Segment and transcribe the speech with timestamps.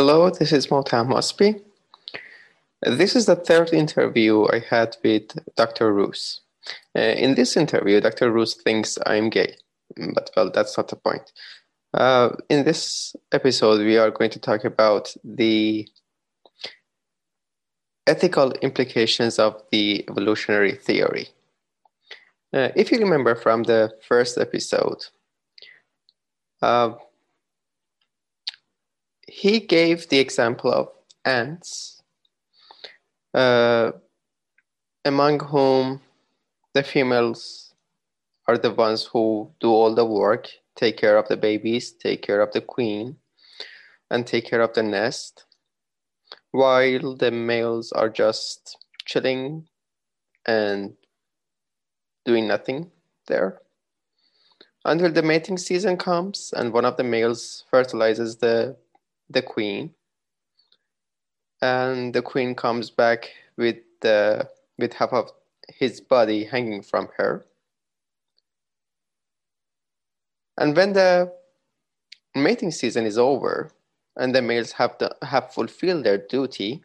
[0.00, 1.56] Hello, this is Motam Mosby.
[2.82, 5.92] This is the third interview I had with Dr.
[5.92, 6.40] Ruse.
[6.96, 8.30] Uh, in this interview, Dr.
[8.30, 9.56] Ruse thinks I'm gay,
[10.14, 11.32] but well, that's not the point.
[11.92, 15.88] Uh, in this episode, we are going to talk about the
[18.06, 21.26] ethical implications of the evolutionary theory.
[22.52, 25.06] Uh, if you remember from the first episode,
[26.62, 26.92] uh,
[29.28, 30.88] he gave the example of
[31.24, 32.02] ants,
[33.34, 33.92] uh,
[35.04, 36.00] among whom
[36.72, 37.74] the females
[38.46, 42.40] are the ones who do all the work, take care of the babies, take care
[42.40, 43.16] of the queen,
[44.10, 45.44] and take care of the nest,
[46.52, 49.68] while the males are just chilling
[50.46, 50.94] and
[52.24, 52.90] doing nothing
[53.26, 53.60] there.
[54.86, 58.76] Until the mating season comes and one of the males fertilizes the
[59.30, 59.94] the queen.
[61.60, 64.48] And the queen comes back with the
[64.78, 65.32] with half of
[65.68, 67.44] his body hanging from her.
[70.56, 71.32] And when the
[72.34, 73.72] mating season is over
[74.16, 76.84] and the males have to have fulfilled their duty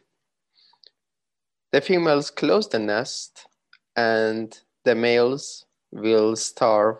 [1.74, 3.48] the females close the nest
[3.96, 6.98] and the males will starve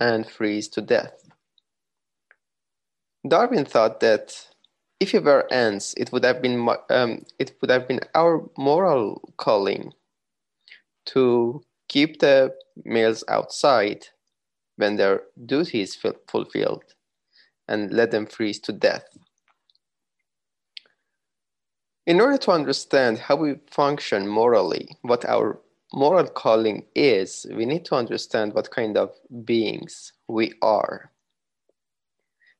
[0.00, 1.30] and freeze to death.
[3.28, 4.48] Darwin thought that
[5.00, 9.20] if we were ants, it would have been um, it would have been our moral
[9.36, 9.92] calling
[11.06, 14.06] to keep the males outside
[14.76, 16.84] when their duty is fulfilled
[17.68, 19.04] and let them freeze to death.
[22.06, 25.58] In order to understand how we function morally, what our
[25.92, 29.10] moral calling is, we need to understand what kind of
[29.44, 31.10] beings we are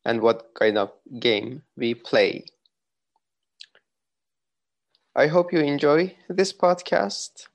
[0.06, 2.46] and what kind of game we play.
[5.16, 7.48] I hope you enjoy this podcast.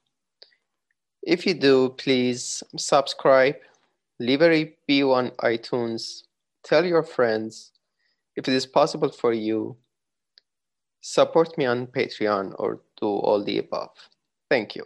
[1.24, 3.56] If you do, please subscribe,
[4.20, 6.24] leave a review on iTunes,
[6.64, 7.72] tell your friends.
[8.36, 9.78] If it is possible for you,
[11.00, 13.92] support me on Patreon or do all the above.
[14.50, 14.86] Thank you.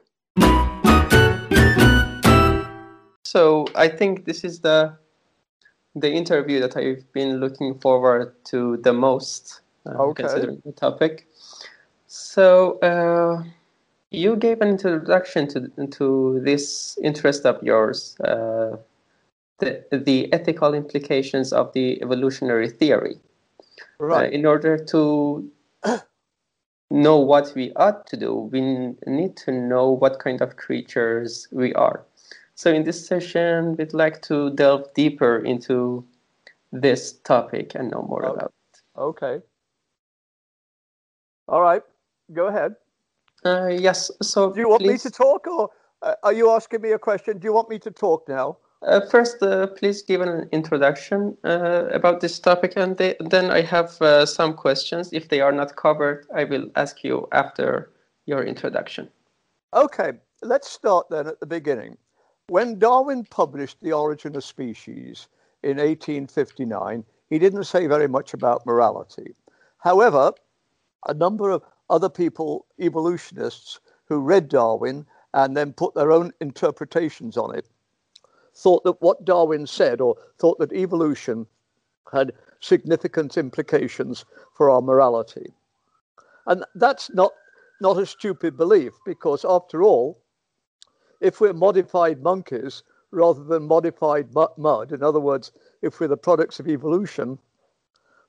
[3.25, 4.97] So I think this is the
[5.95, 10.23] the interview that I've been looking forward to the most, uh, okay.
[10.23, 11.27] considering the topic.
[12.07, 13.43] So, uh,
[14.11, 18.77] you gave an introduction to, to this interest of yours, uh,
[19.59, 23.17] the, the ethical implications of the evolutionary theory.
[23.99, 24.33] Uh, right.
[24.33, 25.49] in order to
[26.91, 28.61] know what we ought to do, we
[29.07, 32.03] need to know what kind of creatures we are.
[32.55, 36.05] So in this session, we'd like to delve deeper into
[36.71, 38.81] this topic and know more about it.
[38.97, 39.41] Okay.
[41.47, 41.83] All right.
[42.33, 42.75] Go ahead.
[43.43, 44.09] Uh, yes.
[44.21, 45.05] So do you want please...
[45.05, 45.69] me to talk, or
[46.01, 47.37] uh, are you asking me a question?
[47.37, 48.57] Do you want me to talk now?
[48.81, 53.61] Uh, first, uh, please give an introduction uh, about this topic, and they, then I
[53.61, 55.11] have uh, some questions.
[55.11, 57.91] If they are not covered, I will ask you after
[58.25, 59.09] your introduction.
[59.73, 61.97] Okay, let's start then at the beginning.
[62.47, 65.29] When Darwin published The Origin of Species
[65.63, 69.33] in 1859, he didn't say very much about morality.
[69.79, 70.31] However,
[71.07, 77.35] a number of other people, evolutionists, who read Darwin and then put their own interpretations
[77.35, 77.67] on it,
[78.53, 81.47] thought that what Darwin said, or thought that evolution
[82.11, 84.23] had significant implications
[84.53, 85.51] for our morality.
[86.45, 87.31] And that's not,
[87.81, 90.21] not a stupid belief, because after all,
[91.25, 94.27] if we're modified monkeys rather than modified
[94.57, 97.39] mud, in other words, if we're the products of evolution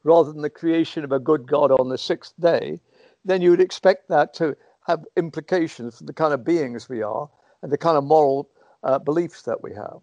[0.03, 2.81] rather than the creation of a good God on the sixth day,
[3.25, 4.56] then you would expect that to
[4.87, 7.29] have implications for the kind of beings we are
[7.62, 8.49] and the kind of moral
[8.82, 10.00] uh, beliefs that we have.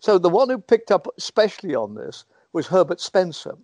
[0.00, 3.56] So the one who picked up especially on this was Herbert Spencer.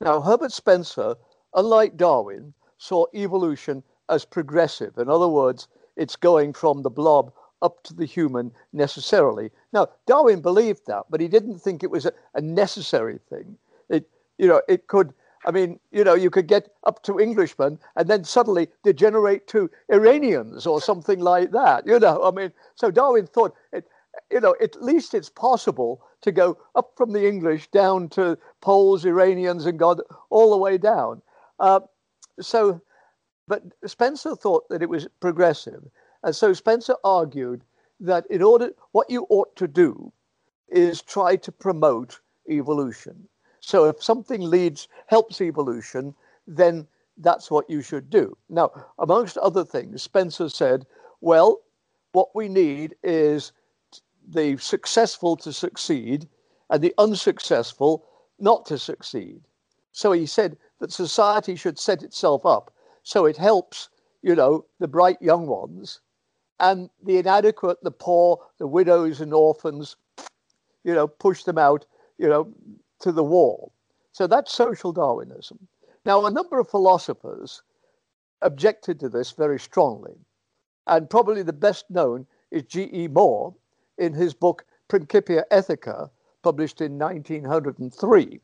[0.00, 1.16] Now, Herbert Spencer,
[1.54, 4.96] unlike Darwin, saw evolution as progressive.
[4.96, 5.66] In other words,
[5.96, 7.32] it's going from the blob
[7.62, 9.50] up to the human necessarily.
[9.72, 13.56] Now, Darwin believed that, but he didn't think it was a, a, necessary thing.
[13.88, 14.08] It,
[14.38, 15.12] you know, it could,
[15.46, 19.70] I mean, you know, you could get up to Englishmen and then suddenly degenerate to
[19.90, 22.24] Iranians or something like that, you know.
[22.24, 23.86] I mean, so Darwin thought, it,
[24.30, 29.04] you know, at least it's possible to go up from the English down to Poles,
[29.04, 31.22] Iranians, and God, all the way down.
[31.58, 31.80] Uh,
[32.40, 32.80] so,
[33.48, 35.82] but Spencer thought that it was progressive.
[36.22, 37.64] And so Spencer argued
[38.00, 40.12] that in order, what you ought to do
[40.68, 43.28] is try to promote evolution.
[43.60, 46.14] So if something leads, helps evolution,
[46.46, 46.86] then
[47.18, 48.36] that's what you should do.
[48.48, 50.86] Now, amongst other things, Spencer said,
[51.20, 51.60] well,
[52.12, 53.52] what we need is
[54.28, 56.28] the successful to succeed
[56.70, 58.06] and the unsuccessful
[58.38, 59.42] not to succeed.
[59.92, 63.88] So he said that society should set itself up so it helps,
[64.22, 66.00] you know, the bright young ones
[66.60, 69.96] and the inadequate, the poor, the widows and orphans,
[70.84, 71.86] you know, push them out,
[72.18, 72.52] you know,
[73.00, 73.72] to the wall.
[74.12, 75.58] So that's social Darwinism.
[76.04, 77.62] Now, a number of philosophers
[78.42, 80.14] objected to this very strongly.
[80.86, 83.08] And probably the best known is G.E.
[83.08, 83.54] Moore
[83.98, 86.10] in his book Principia Ethica,
[86.42, 88.40] published in 1903,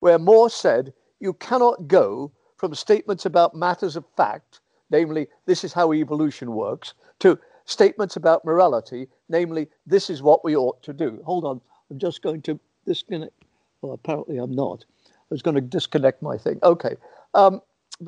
[0.00, 4.60] where Moore said, You cannot go from statements about matters of fact,
[4.90, 10.56] namely, this is how evolution works, to statements about morality, namely, this is what we
[10.56, 11.20] ought to do.
[11.24, 11.60] Hold on,
[11.90, 13.32] I'm just going to disconnect.
[13.80, 14.84] Well, apparently I'm not.
[15.06, 16.58] I was going to disconnect my thing.
[16.62, 16.96] Okay.
[17.34, 17.60] Um,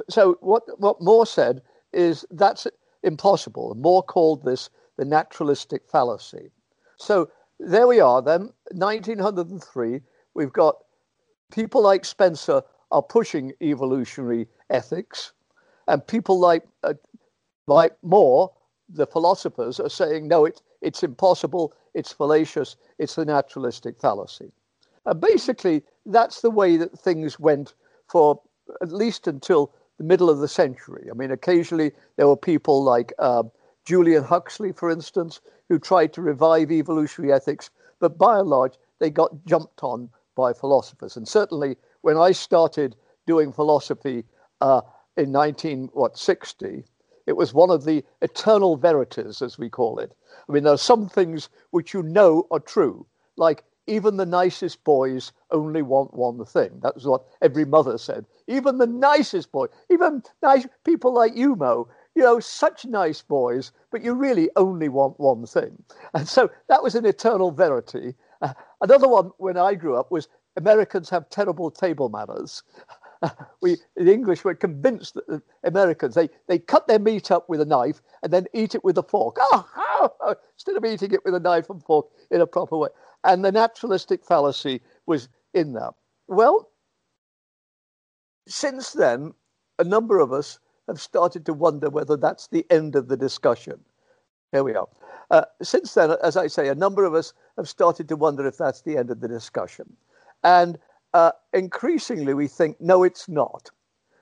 [0.09, 1.63] so what, what Moore said
[1.93, 2.67] is that's
[3.03, 3.75] impossible.
[3.77, 6.51] Moore called this the naturalistic fallacy.
[6.97, 10.01] So there we are then, 1903.
[10.35, 10.77] We've got
[11.53, 15.33] people like Spencer are pushing evolutionary ethics,
[15.89, 16.95] and people like uh,
[17.67, 18.53] like Moore,
[18.89, 24.53] the philosophers, are saying no, it, it's impossible, it's fallacious, it's the naturalistic fallacy.
[25.07, 27.75] And basically, that's the way that things went
[28.09, 28.41] for
[28.83, 31.09] at least until the middle of the century.
[31.11, 33.45] I mean, occasionally there were people like uh,
[33.85, 37.71] Julian Huxley, for instance, who tried to revive evolutionary ethics,
[38.01, 41.17] but by and large, they got jumped on by philosophers.
[41.17, 42.97] And certainly, when I started
[43.27, 44.25] doing philosophy
[44.61, 44.83] uh,
[45.17, 46.85] in 1960,
[47.27, 50.13] it was one of the eternal verities, as we call it.
[50.49, 53.07] I mean, there are some things which you know are true,
[53.37, 56.81] like even the nicest boys only want one thing.
[56.83, 58.25] That was what every mother said.
[58.47, 63.73] Even the nicest boy, even nice people like you, Mo, you know, such nice boys,
[63.91, 65.83] but you really only want one thing.
[66.15, 68.15] And so that was an eternal verity.
[68.41, 72.63] Uh, another one when I grew up was Americans have terrible table manners.
[73.63, 77.61] we in English we're convinced that the Americans they, they cut their meat up with
[77.61, 79.37] a knife and then eat it with a fork.
[79.41, 82.89] Oh, oh, instead of eating it with a knife and fork in a proper way
[83.25, 85.95] and the naturalistic fallacy was in that.
[86.29, 86.71] Well,
[88.47, 89.33] since then,
[89.79, 93.81] a number of us have started to wonder whether that's the end of the discussion.
[94.53, 94.87] Here we are.
[95.31, 98.59] Uh, since then, as I say, a number of us have started to wonder if
[98.59, 99.97] that's the end of the discussion.
[100.45, 100.79] And
[101.15, 103.71] uh, increasingly, we think, no, it's not.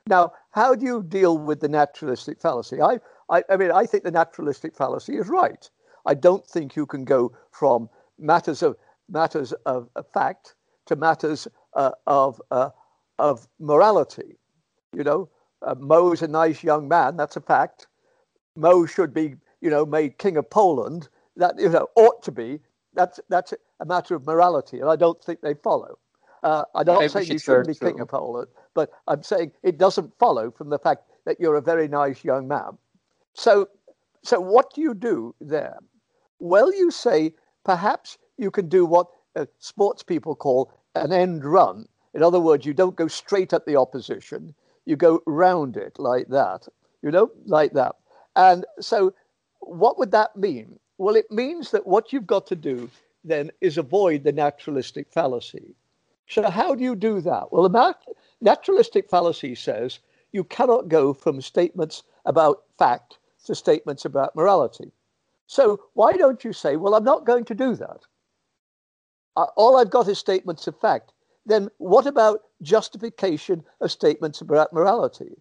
[0.06, 2.80] Now, how do you deal with the naturalistic fallacy?
[2.80, 2.98] I,
[3.30, 5.68] I, I mean, I think the naturalistic fallacy is right.
[6.04, 8.76] I don't think you can go from matters of
[9.08, 10.54] matters of, fact
[10.86, 12.70] to matters uh, of, uh,
[13.18, 14.36] of morality.
[14.92, 15.28] You know,
[15.66, 17.86] uh, Mo's a nice young man, that's a fact.
[18.56, 21.08] Mo should be, you know, made king of Poland.
[21.36, 22.60] That, you know, ought to be.
[22.94, 25.98] That's, that's a matter of morality, and I don't think they follow.
[26.42, 30.18] Uh, I'm not saying you shouldn't be king of Poland, but I'm saying it doesn't
[30.18, 32.78] follow from the fact that you're a very nice young man.
[33.34, 33.68] So,
[34.22, 35.78] so what do you do there?
[36.40, 37.34] Well, you say
[37.64, 41.86] perhaps you can do what uh, sports people call an end run.
[42.14, 46.28] In other words, you don't go straight at the opposition, you go round it like
[46.28, 46.66] that,
[47.02, 47.94] you know, like that.
[48.34, 49.14] And so,
[49.60, 50.78] what would that mean?
[50.98, 52.90] Well, it means that what you've got to do
[53.24, 55.74] then is avoid the naturalistic fallacy.
[56.28, 57.52] So, how do you do that?
[57.52, 57.96] Well, the
[58.40, 59.98] naturalistic fallacy says
[60.32, 64.92] you cannot go from statements about fact to statements about morality.
[65.46, 68.00] So, why don't you say, well, I'm not going to do that?
[69.36, 71.12] uh, all I've got is statements of fact.
[71.46, 75.36] Then what about justification of statements about morality?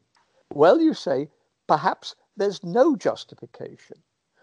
[0.54, 1.30] Well, you say,
[1.68, 3.98] perhaps there's no justification.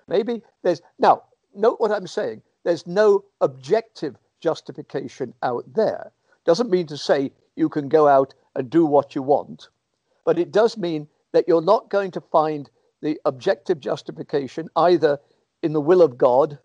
[0.06, 0.80] Maybe there's.
[0.98, 2.42] Now, note what I'm saying.
[2.64, 6.12] There's no objective justification out there.
[6.48, 9.68] Doesn't mean to say you can go out and do what you want,
[10.24, 12.70] but it does mean that you're not going to find
[13.02, 15.20] the objective justification either
[15.62, 16.58] in the will of God,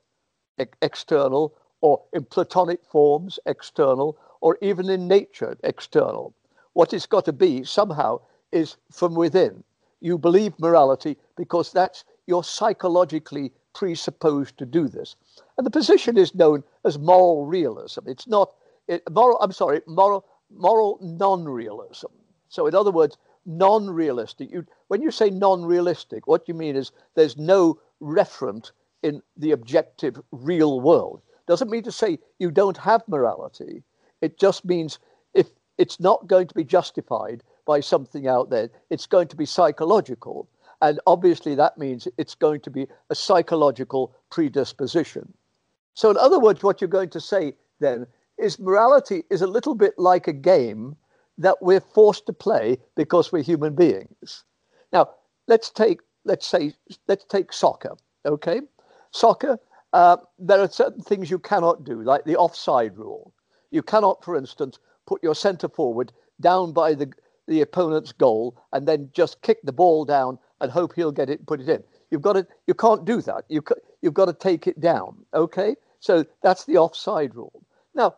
[0.57, 6.33] e- external, or in platonic forms, external, or even in nature, external.
[6.71, 8.21] What it's got to be somehow
[8.53, 9.65] is from within.
[9.99, 15.17] You believe morality because that's you're psychologically presupposed to do this.
[15.57, 18.07] And the position is known as moral realism.
[18.07, 18.53] It's not
[18.87, 22.07] it, moral, I'm sorry, moral, moral non-realism.
[22.49, 24.51] So in other words, non-realistic.
[24.51, 28.71] You, when you say non-realistic, what you mean is there's no referent
[29.01, 33.83] in the objective real world doesn't mean to say you don't have morality.
[34.21, 34.99] It just means
[35.33, 35.47] if
[35.77, 38.69] it's not going to be justified by something out there.
[38.89, 40.49] It's going to be psychological.
[40.81, 45.33] And obviously, that means it's going to be a psychological predisposition.
[45.93, 48.05] So, in other words, what you're going to say then
[48.43, 50.95] is morality is a little bit like a game
[51.37, 54.43] that we're forced to play because we're human beings.
[54.91, 55.09] Now,
[55.47, 56.73] let's take let's say
[57.07, 57.95] let's take soccer.
[58.25, 58.61] Okay,
[59.11, 59.57] soccer.
[59.93, 63.33] Uh, there are certain things you cannot do, like the offside rule.
[63.71, 67.11] You cannot, for instance, put your centre forward down by the
[67.47, 71.39] the opponent's goal and then just kick the ball down and hope he'll get it
[71.39, 71.83] and put it in.
[72.09, 73.45] You've got to you can't do that.
[73.49, 73.63] You
[74.01, 75.25] you've got to take it down.
[75.33, 77.63] Okay, so that's the offside rule.
[77.95, 78.15] Now,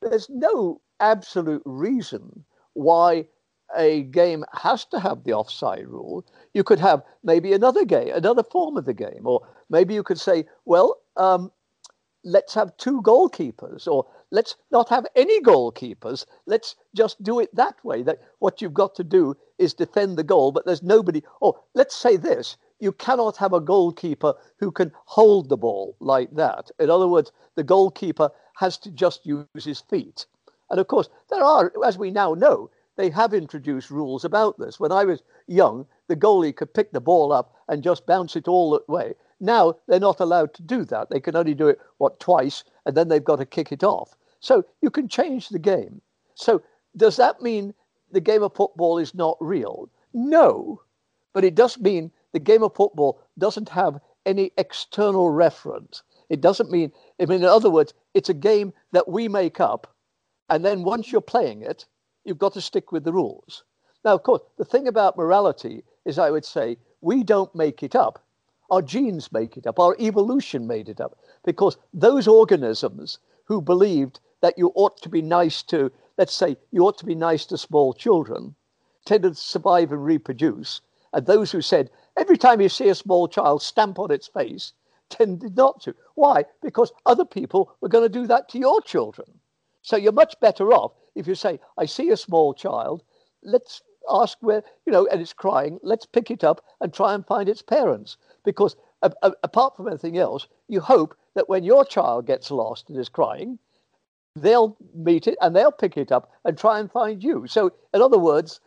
[0.00, 3.26] there's no absolute reason why
[3.76, 6.24] a game has to have the offside rule.
[6.54, 10.18] You could have maybe another game, another form of the game, or maybe you could
[10.18, 11.52] say, well, um,
[12.24, 16.24] let's have two goalkeepers, or let's not have any goalkeepers.
[16.46, 18.02] Let's just do it that way.
[18.02, 21.22] That what you've got to do is defend the goal, but there's nobody.
[21.40, 26.34] Or let's say this: you cannot have a goalkeeper who can hold the ball like
[26.34, 26.70] that.
[26.78, 30.26] In other words, the goalkeeper has to just use his feet.
[30.68, 34.80] And of course, there are, as we now know, they have introduced rules about this.
[34.80, 38.48] When I was young, the goalie could pick the ball up and just bounce it
[38.48, 39.14] all the way.
[39.38, 41.08] Now they're not allowed to do that.
[41.08, 44.16] They can only do it, what, twice, and then they've got to kick it off.
[44.40, 46.00] So you can change the game.
[46.34, 46.60] So
[46.96, 47.72] does that mean
[48.10, 49.88] the game of football is not real?
[50.12, 50.82] No,
[51.32, 56.02] but it does mean the game of football doesn't have any external reference.
[56.28, 59.94] It doesn't mean, I mean, in other words, it's a game that we make up.
[60.50, 61.86] And then once you're playing it,
[62.24, 63.64] you've got to stick with the rules.
[64.04, 67.94] Now, of course, the thing about morality is, I would say, we don't make it
[67.94, 68.24] up.
[68.70, 69.78] Our genes make it up.
[69.78, 71.18] Our evolution made it up.
[71.44, 76.84] Because those organisms who believed that you ought to be nice to, let's say, you
[76.84, 78.54] ought to be nice to small children,
[79.04, 80.80] tended to survive and reproduce.
[81.12, 84.74] And those who said, every time you see a small child stamp on its face,
[85.10, 85.94] tended not to.
[86.14, 86.44] Why?
[86.62, 89.28] Because other people were going to do that to your children.
[89.82, 93.02] So you're much better off if you say, I see a small child,
[93.42, 97.26] let's ask where, you know, and it's crying, let's pick it up and try and
[97.26, 98.16] find its parents.
[98.44, 102.88] Because a, a, apart from anything else, you hope that when your child gets lost
[102.88, 103.58] and is crying,
[104.36, 107.46] they'll meet it and they'll pick it up and try and find you.
[107.48, 108.60] So, in other words,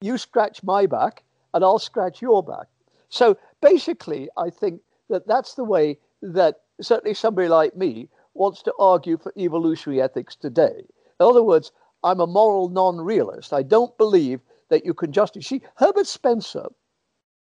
[0.00, 1.22] you scratch my back
[1.54, 2.66] and I'll scratch your back.
[3.08, 8.74] So, basically, I think that that's the way that certainly somebody like me wants to
[8.78, 10.84] argue for evolutionary ethics today.
[11.20, 13.52] In other words, I'm a moral non realist.
[13.52, 15.40] I don't believe that you can just.
[15.42, 16.66] See, Herbert Spencer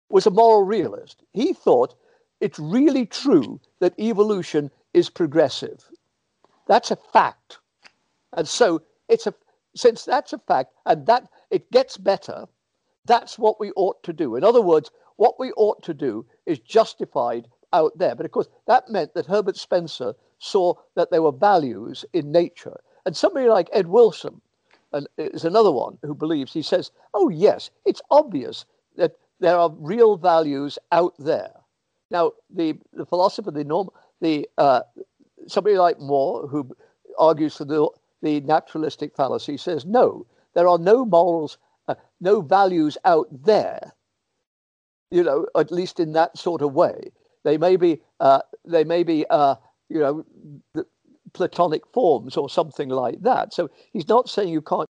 [0.09, 1.23] was a moral realist.
[1.33, 1.95] He thought
[2.39, 5.89] it's really true that evolution is progressive.
[6.67, 7.59] That's a fact.
[8.33, 9.33] And so it's a
[9.75, 12.45] since that's a fact and that it gets better,
[13.05, 14.35] that's what we ought to do.
[14.35, 18.15] In other words, what we ought to do is justified out there.
[18.15, 22.79] But of course, that meant that Herbert Spencer saw that there were values in nature.
[23.05, 24.41] And somebody like Ed Wilson
[24.93, 29.69] and is another one who believes, he says, oh, yes, it's obvious that there are
[29.77, 31.51] real values out there.
[32.09, 33.89] Now, the, the philosopher, the norm,
[34.21, 34.81] the uh,
[35.47, 36.69] somebody like Moore, who
[37.19, 37.89] argues for the,
[38.21, 43.93] the naturalistic fallacy, says no, there are no morals, uh, no values out there.
[45.11, 47.11] You know, at least in that sort of way,
[47.43, 49.55] they may be, uh, they may be, uh,
[49.89, 50.25] you know,
[50.73, 50.85] the
[51.33, 53.53] platonic forms or something like that.
[53.53, 54.87] So he's not saying you can't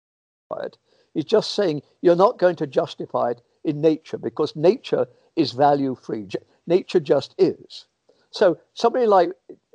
[0.51, 0.79] justify it.
[1.15, 5.95] He's just saying you're not going to justify it in nature because nature is value
[5.95, 6.29] free.
[6.67, 7.87] Nature just is.
[8.31, 9.31] So somebody like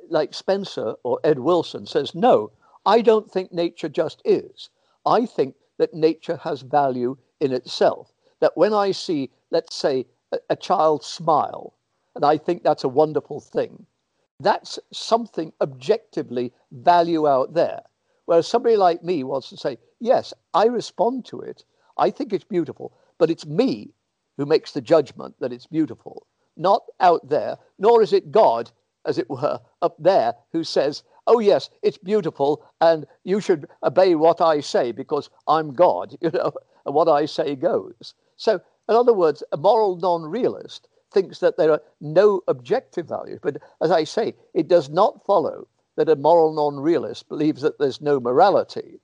[0.08, 2.52] like Spencer or Ed Wilson says, no,
[2.84, 4.68] I don't think nature just is.
[5.06, 8.12] I think that nature has value in itself.
[8.40, 11.74] That when I see, let's say, a, a child smile,
[12.14, 13.86] and I think that's a wonderful thing,
[14.40, 17.82] that's something objectively value out there.
[18.26, 21.64] Whereas somebody like me wants to say, yes, I respond to it.
[21.98, 23.92] I think it's beautiful, but it's me
[24.36, 28.70] who makes the judgment that it's beautiful, not out there, nor is it God
[29.04, 34.16] as it were, up there who says, Oh, yes, it's beautiful, and you should obey
[34.16, 36.52] what I say because I'm God, you know,
[36.84, 38.14] and what I say goes.
[38.36, 38.60] So,
[38.92, 43.38] in other words, a moral non realist thinks that there are no objective values.
[43.42, 47.78] But as I say, it does not follow that a moral non realist believes that
[47.78, 49.00] there's no morality.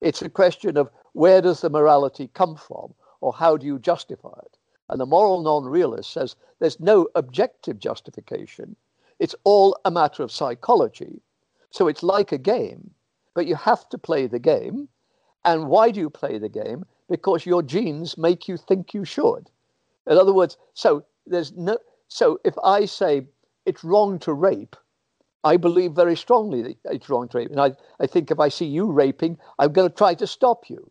[0.00, 4.36] It's a question of where does the morality come from, or how do you justify
[4.44, 4.58] it?
[4.88, 8.74] And the moral non realist says there's no objective justification.
[9.20, 11.22] It's all a matter of psychology.
[11.70, 12.90] So it's like a game,
[13.34, 14.88] but you have to play the game.
[15.44, 16.84] And why do you play the game?
[17.12, 19.50] Because your genes make you think you should.
[20.06, 21.76] In other words, so there's no
[22.08, 23.26] so if I say
[23.66, 24.76] it's wrong to rape,
[25.44, 27.50] I believe very strongly that it's wrong to rape.
[27.50, 30.70] And I, I think if I see you raping, I'm going to try to stop
[30.70, 30.90] you.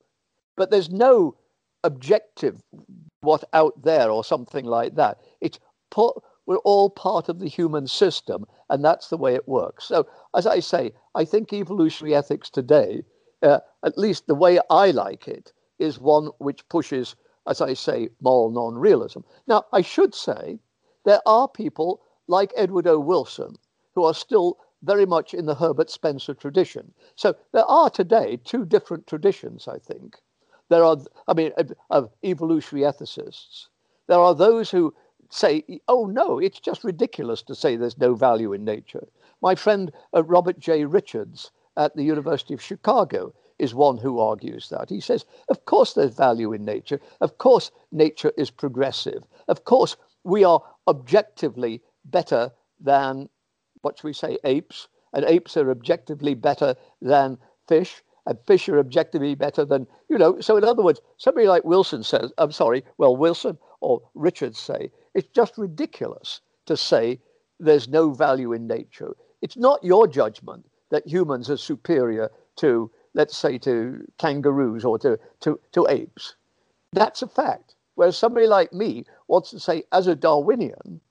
[0.55, 1.35] But there's no
[1.83, 2.61] objective
[3.21, 5.21] what out there or something like that.
[5.41, 5.59] It's
[6.45, 9.85] we're all part of the human system, and that's the way it works.
[9.85, 13.03] So, as I say, I think evolutionary ethics today,
[13.41, 15.51] uh, at least the way I like it,
[15.81, 17.15] is one which pushes,
[17.47, 19.21] as I say, moral non realism.
[19.47, 20.59] Now, I should say
[21.03, 22.99] there are people like Edward O.
[22.99, 23.57] Wilson
[23.95, 26.93] who are still very much in the Herbert Spencer tradition.
[27.15, 30.17] So there are today two different traditions, I think.
[30.69, 30.97] There are,
[31.27, 31.51] I mean,
[31.89, 33.67] of evolutionary ethicists.
[34.07, 34.93] There are those who
[35.29, 39.07] say, oh no, it's just ridiculous to say there's no value in nature.
[39.41, 40.85] My friend uh, Robert J.
[40.85, 44.89] Richards at the University of Chicago is one who argues that.
[44.89, 46.99] He says, of course there's value in nature.
[47.21, 49.23] Of course nature is progressive.
[49.47, 53.29] Of course we are objectively better than,
[53.81, 54.87] what should we say, apes.
[55.13, 57.37] And apes are objectively better than
[57.67, 60.39] fish and fish are objectively better than, you know.
[60.39, 64.91] So, in other words, somebody like Wilson says, I'm sorry, well, Wilson or Richards say,
[65.13, 67.19] it's just ridiculous to say
[67.59, 69.15] there's no value in nature.
[69.41, 75.19] It's not your judgment that humans are superior to, let's say, to kangaroos or to,
[75.41, 76.35] to, to apes.
[76.93, 77.75] That's a fact.
[77.95, 81.01] Whereas somebody like me wants to say, as a Darwinian,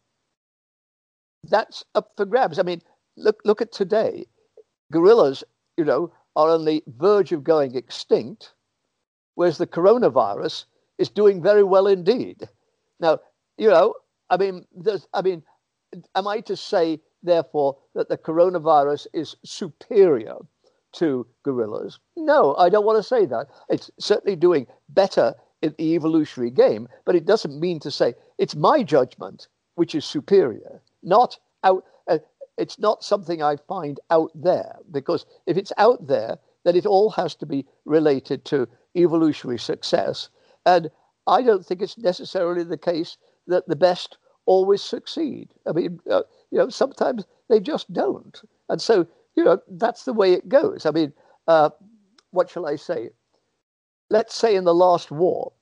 [1.45, 2.59] that's up for grabs.
[2.59, 2.83] I mean,
[3.17, 4.27] look look at today.
[4.93, 5.45] Gorillas,
[5.77, 8.53] you know, are on the verge of going extinct,
[9.35, 10.65] whereas the coronavirus
[10.99, 12.49] is doing very well indeed.
[12.99, 13.21] Now,
[13.57, 13.95] you know,
[14.29, 14.67] I mean,
[15.15, 15.43] I mean,
[16.15, 20.37] am I to say, therefore, that the coronavirus is superior
[20.93, 21.99] to gorillas?
[22.17, 23.49] No, I don't want to say that.
[23.69, 28.57] It's certainly doing better in the evolutionary game, but it doesn't mean to say it's
[28.57, 31.85] my judgment which is superior, not out.
[32.09, 32.19] Uh,
[32.59, 37.11] it's not something I find out there because if it's out there, then it all
[37.11, 40.29] has to be related to evolutionary success.
[40.67, 40.91] And
[41.27, 45.55] I don't think it's necessarily the case that the best always succeed.
[45.67, 48.41] I mean, uh, you know, sometimes they just don't.
[48.69, 49.07] And so,
[49.41, 50.87] you know, that's the way it goes.
[50.87, 51.13] I mean,
[51.49, 51.71] uh,
[52.31, 53.11] what shall I say?
[54.11, 55.53] Let's say in the last war,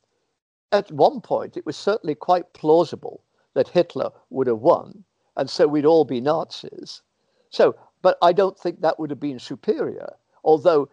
[0.72, 3.22] at one point, it was certainly quite plausible
[3.54, 5.04] that Hitler would have won,
[5.36, 7.02] and so we'd all be Nazis.
[7.50, 10.12] So, but I don't think that would have been superior.
[10.44, 10.88] Although,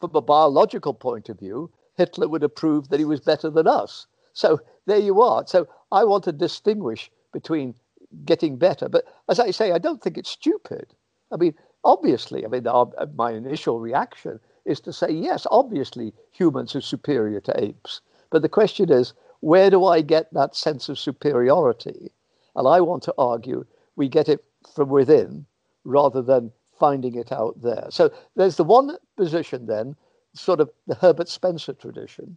[0.00, 3.66] from a biological point of view, Hitler would have proved that he was better than
[3.66, 4.06] us.
[4.32, 5.46] So there you are.
[5.46, 7.74] So I want to distinguish between
[8.24, 8.88] getting better.
[8.88, 10.94] But as I say, I don't think it's stupid.
[11.30, 16.12] I mean, obviously, I mean, our, uh, my initial reaction is to say, yes, obviously
[16.30, 18.00] humans are superior to apes.
[18.30, 22.12] But the question is, where do I get that sense of superiority?
[22.54, 23.64] And I want to argue
[23.96, 25.46] we get it from within
[25.84, 27.86] rather than finding it out there.
[27.90, 29.96] So there's the one position then,
[30.34, 32.36] sort of the Herbert Spencer tradition.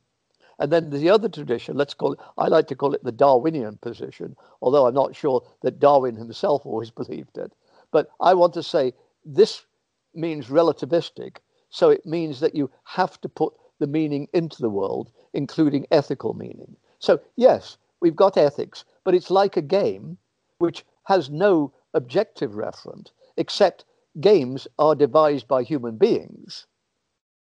[0.59, 3.77] And then the other tradition, let's call it, I like to call it the Darwinian
[3.77, 7.51] position, although I'm not sure that Darwin himself always believed it.
[7.91, 8.93] But I want to say
[9.25, 9.65] this
[10.13, 11.37] means relativistic.
[11.69, 16.33] So it means that you have to put the meaning into the world, including ethical
[16.33, 16.75] meaning.
[16.99, 20.17] So, yes, we've got ethics, but it's like a game
[20.59, 23.85] which has no objective referent, except
[24.21, 26.67] games are devised by human beings,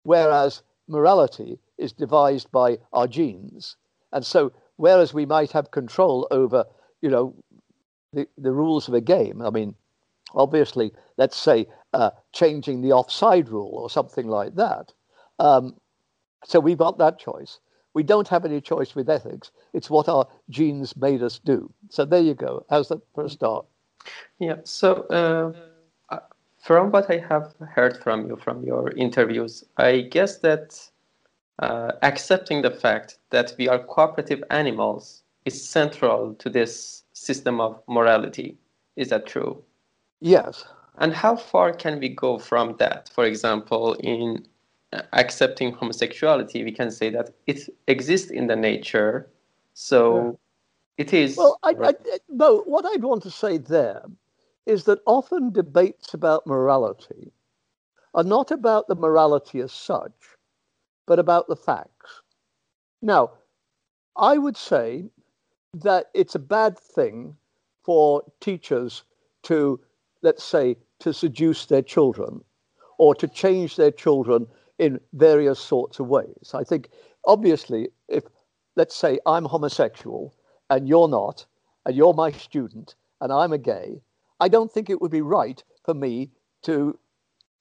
[0.04, 3.76] whereas morality is devised by our genes.
[4.12, 6.66] And so, whereas we might have control over,
[7.02, 7.36] you know,
[8.14, 9.76] the, the rules of a game, I mean,
[10.34, 10.92] obviously,
[11.22, 14.86] let's say uh, changing the offside rule or something like that.
[15.48, 15.64] Um,
[16.44, 17.60] so we've got that choice.
[17.94, 19.52] We don't have any choice with ethics.
[19.78, 21.58] It's what our genes made us do.
[21.90, 22.66] So there you go.
[22.72, 23.66] How's that for a start?
[24.40, 24.58] Yeah.
[24.64, 24.88] So
[25.20, 26.20] uh,
[26.68, 30.66] from what I have heard from you, from your interviews, I guess that
[31.60, 37.80] uh, accepting the fact that we are cooperative animals is central to this system of
[37.88, 38.58] morality.
[38.96, 39.64] Is that true?
[40.20, 40.66] Yes.
[41.02, 43.10] And how far can we go from that?
[43.10, 44.46] For example, in
[44.94, 49.28] uh, accepting homosexuality, we can say that it exists in the nature,
[49.74, 50.38] so
[50.98, 51.04] yeah.
[51.04, 51.38] it is.
[51.38, 51.94] Well, I, I,
[52.30, 54.04] no, what I'd want to say there
[54.68, 57.32] is that often debates about morality
[58.14, 60.38] are not about the morality as such,
[61.08, 62.22] but about the facts.
[63.02, 63.32] Now,
[64.16, 65.10] I would say
[65.74, 67.38] that it's a bad thing
[67.84, 69.04] for teachers
[69.44, 69.80] to,
[70.22, 72.42] let's say, to seduce their children
[72.98, 74.48] or to change their children
[74.80, 76.52] in various sorts of ways.
[76.54, 76.90] I think,
[77.26, 78.24] obviously, if
[78.76, 80.34] let's say I'm homosexual
[80.70, 81.46] and you're not,
[81.86, 84.02] and you're my student and I'm a gay,
[84.40, 86.32] I don't think it would be right for me
[86.64, 86.98] to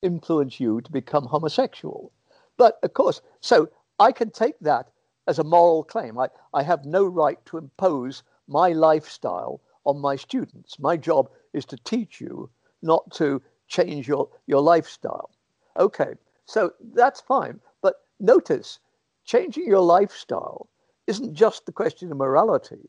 [0.03, 2.13] influence you to become homosexual.
[2.57, 4.91] But of course, so I can take that
[5.27, 6.19] as a moral claim.
[6.19, 10.79] I, I have no right to impose my lifestyle on my students.
[10.79, 12.51] My job is to teach you,
[12.83, 15.31] not to change your, your lifestyle.
[15.79, 16.15] Okay,
[16.45, 17.61] so that's fine.
[17.83, 18.81] But notice,
[19.25, 20.69] changing your lifestyle
[21.07, 22.89] isn't just the question of morality,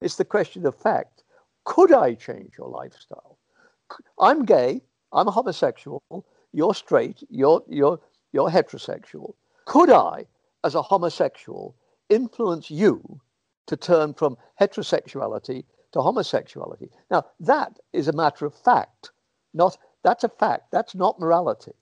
[0.00, 1.24] it's the question of fact.
[1.64, 3.38] Could I change your lifestyle?
[4.18, 4.80] I'm gay,
[5.12, 6.02] I'm a homosexual,
[6.52, 8.00] you're straight, you're, you're,
[8.32, 9.34] you're heterosexual.
[9.66, 10.26] Could I,
[10.64, 11.76] as a homosexual,
[12.08, 13.20] influence you
[13.66, 16.88] to turn from heterosexuality to homosexuality?
[17.10, 19.10] Now, that is a matter of fact,
[19.54, 21.72] not that's a fact, that's not morality.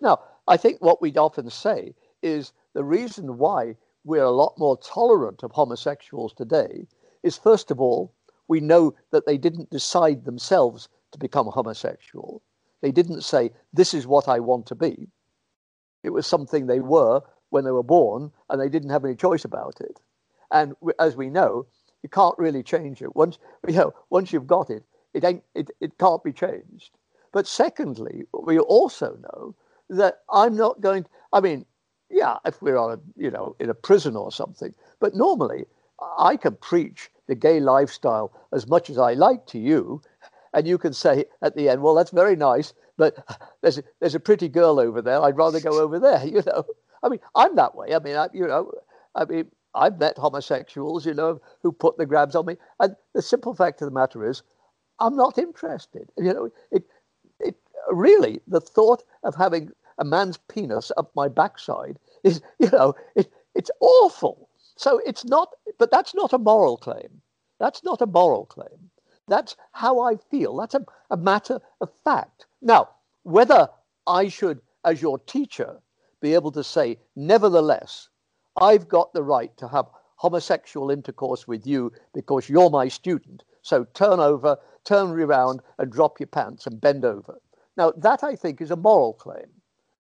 [0.00, 4.76] Now, I think what we'd often say is the reason why we're a lot more
[4.78, 6.86] tolerant of homosexuals today
[7.22, 8.12] is first of all,
[8.48, 12.42] we know that they didn't decide themselves to become homosexual.
[12.80, 15.08] They didn't say, This is what I want to be.
[16.02, 19.44] It was something they were when they were born, and they didn't have any choice
[19.44, 20.00] about it.
[20.50, 21.66] And as we know,
[22.02, 23.14] you can't really change it.
[23.16, 23.38] Once,
[23.68, 26.90] you know, once you've got it, it, ain't, it, it can't be changed.
[27.32, 29.54] But secondly, we also know
[29.90, 31.64] that I'm not going to, I mean,
[32.10, 35.66] yeah, if we're on a, you know, in a prison or something, but normally
[36.18, 40.00] I can preach the gay lifestyle as much as I like to you,
[40.54, 43.16] and you can say at the end, well, that's very nice, but
[43.62, 45.20] there's a, there's a pretty girl over there.
[45.22, 46.24] I'd rather go over there.
[46.26, 46.64] You know,
[47.02, 47.94] I mean, I'm that way.
[47.94, 48.72] I mean, I, you know,
[49.14, 53.22] I mean, I've met homosexuals, you know, who put the grabs on me, and the
[53.22, 54.42] simple fact of the matter is,
[55.00, 56.10] I'm not interested.
[56.16, 56.84] You know, it,
[57.90, 63.30] really the thought of having a man's penis up my backside is, you know, it,
[63.54, 64.48] it's awful.
[64.76, 67.20] So it's not, but that's not a moral claim.
[67.58, 68.90] That's not a moral claim.
[69.26, 70.56] That's how I feel.
[70.56, 72.46] That's a, a matter of fact.
[72.62, 72.88] Now,
[73.24, 73.68] whether
[74.06, 75.80] I should, as your teacher,
[76.20, 78.08] be able to say, nevertheless,
[78.60, 83.44] I've got the right to have homosexual intercourse with you because you're my student.
[83.62, 87.38] So turn over, turn around and drop your pants and bend over.
[87.78, 89.46] Now, that I think is a moral claim.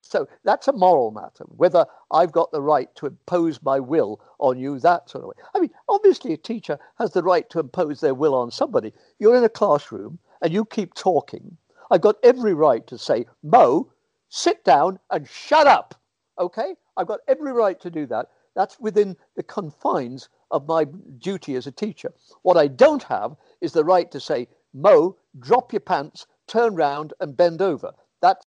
[0.01, 4.59] So that's a moral matter, whether I've got the right to impose my will on
[4.59, 5.35] you, that sort of way.
[5.55, 8.95] I mean, obviously, a teacher has the right to impose their will on somebody.
[9.19, 11.57] You're in a classroom and you keep talking.
[11.91, 13.93] I've got every right to say, Mo,
[14.29, 16.01] sit down and shut up.
[16.39, 16.77] Okay?
[16.97, 18.29] I've got every right to do that.
[18.55, 20.87] That's within the confines of my
[21.19, 22.13] duty as a teacher.
[22.43, 27.13] What I don't have is the right to say, Mo, drop your pants, turn round
[27.21, 27.93] and bend over.
[28.23, 28.47] That's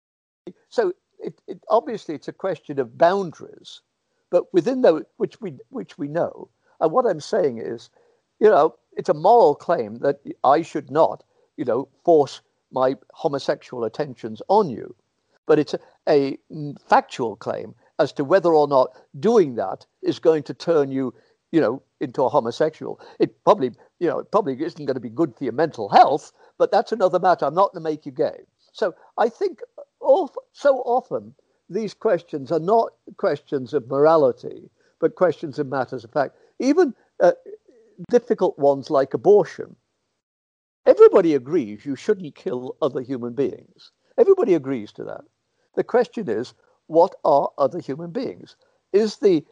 [0.69, 3.81] so it, it, obviously it's a question of boundaries,
[4.31, 6.49] but within those which we which we know.
[6.81, 7.91] And what I'm saying is,
[8.41, 11.23] you know, it's a moral claim that I should not,
[11.57, 12.41] you know, force
[12.73, 14.95] my homosexual attentions on you,
[15.47, 15.79] but it's a,
[16.09, 16.39] a
[16.89, 21.15] factual claim as to whether or not doing that is going to turn you,
[21.53, 22.99] you know, into a homosexual.
[23.21, 26.33] It probably, you know, it probably isn't going to be good for your mental health,
[26.63, 27.45] but that's another matter.
[27.45, 28.39] I'm not going to make you gay.
[28.73, 29.63] So I think
[30.53, 31.35] so often
[31.69, 34.71] these questions are not questions of morality,
[35.01, 36.37] but questions of matters of fact.
[36.61, 37.33] Even uh,
[38.11, 39.75] difficult ones like abortion.
[40.87, 43.91] Everybody agrees you shouldn't kill other human beings.
[44.17, 45.25] Everybody agrees to that.
[45.75, 46.55] The question is,
[46.87, 48.55] what are other human beings?
[48.93, 49.45] Is the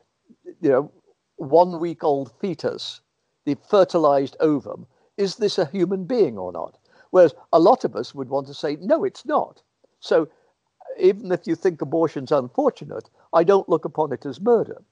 [0.60, 0.92] you know
[1.38, 3.00] one week old fetus,
[3.46, 6.76] the fertilized ovum, is this a human being or not?
[7.10, 9.62] Whereas a lot of us would want to say, no, it's not.
[10.00, 10.28] So
[10.98, 14.82] even if you think abortion's unfortunate, I don't look upon it as murder.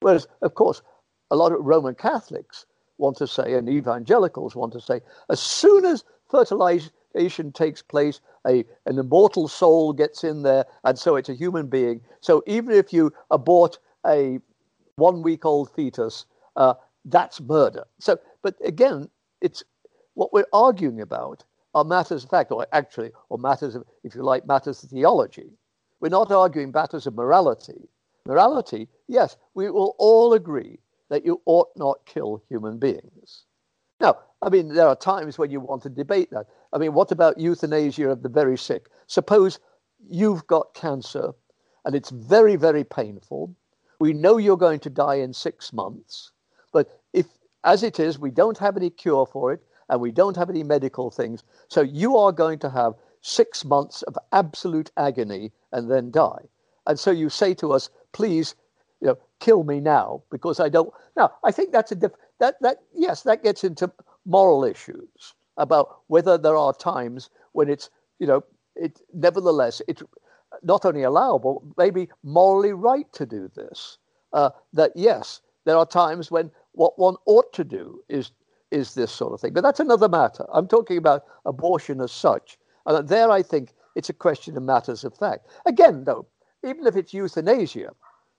[0.00, 0.82] Whereas, of course,
[1.30, 2.66] a lot of Roman Catholics
[2.98, 8.64] want to say, and evangelicals want to say, as soon as fertilization takes place, a,
[8.86, 12.00] an immortal soul gets in there, and so it's a human being.
[12.20, 14.38] So even if you abort a
[14.96, 16.24] one week old fetus,
[16.56, 17.84] uh, that's murder.
[17.98, 19.10] So, but again,
[19.40, 19.62] it's
[20.14, 21.44] what we're arguing about
[21.76, 25.50] are matters of fact, or actually, or matters of, if you like, matters of theology.
[26.00, 27.90] We're not arguing matters of morality.
[28.24, 30.78] Morality, yes, we will all agree
[31.10, 33.44] that you ought not kill human beings.
[34.00, 36.46] Now, I mean, there are times when you want to debate that.
[36.72, 38.88] I mean, what about euthanasia of the very sick?
[39.06, 39.60] Suppose
[40.08, 41.32] you've got cancer
[41.84, 43.54] and it's very, very painful.
[44.00, 46.32] We know you're going to die in six months,
[46.72, 47.26] but if,
[47.64, 50.62] as it is, we don't have any cure for it, and we don't have any
[50.62, 51.42] medical things.
[51.68, 56.44] So you are going to have six months of absolute agony and then die.
[56.86, 58.54] And so you say to us, please
[59.00, 60.92] you know, kill me now because I don't.
[61.16, 63.92] Now, I think that's a diff, that that yes, that gets into
[64.24, 68.42] moral issues about whether there are times when it's you know
[68.74, 70.02] it nevertheless it's
[70.62, 73.98] not only allowable, maybe morally right to do this.
[74.32, 78.30] Uh, that yes, there are times when what one ought to do is
[78.76, 79.52] is this sort of thing.
[79.52, 80.44] But that's another matter.
[80.52, 82.58] I'm talking about abortion as such.
[82.84, 85.46] And there I think it's a question of matters of fact.
[85.64, 86.26] Again, though,
[86.62, 87.92] even if it's euthanasia,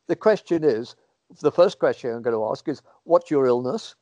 [0.07, 0.95] the question is
[1.41, 3.95] the first question I'm going to ask is what's your illness?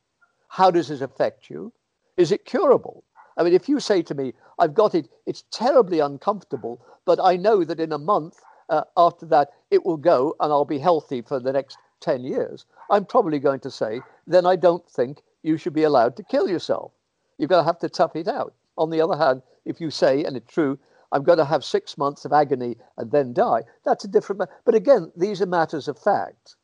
[0.48, 1.72] How does it affect you?
[2.16, 3.02] Is it curable?
[3.36, 7.36] I mean, if you say to me, I've got it, it's terribly uncomfortable, but I
[7.36, 11.22] know that in a month uh, after that it will go and I'll be healthy
[11.22, 15.56] for the next 10 years, I'm probably going to say, then I don't think you
[15.56, 16.92] should be allowed to kill yourself.
[17.38, 18.52] You're going to have to tough it out.
[18.76, 20.76] On the other hand, if you say, and it's true,
[21.12, 24.52] I'm going to have six months of agony and then die, that's a different matter.
[24.64, 26.56] But again, these are matters of fact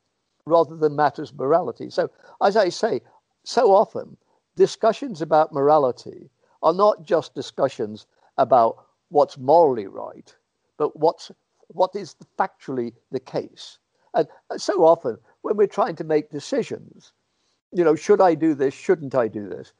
[0.47, 1.91] rather than matters of morality.
[1.91, 2.11] So,
[2.43, 3.01] as I say,
[3.45, 4.17] so often
[4.57, 6.29] discussions about morality
[6.63, 10.35] are not just discussions about what's morally right,
[10.77, 11.31] but what's
[11.69, 13.79] what is factually the case.
[14.15, 17.13] And so often, when we're trying to make decisions,
[17.73, 18.75] you know, should I do this?
[18.75, 19.73] Shouldn't I do this?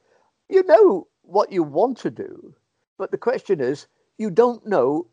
[0.49, 2.53] You know what you want to do,
[2.97, 5.07] but the question is, you don't know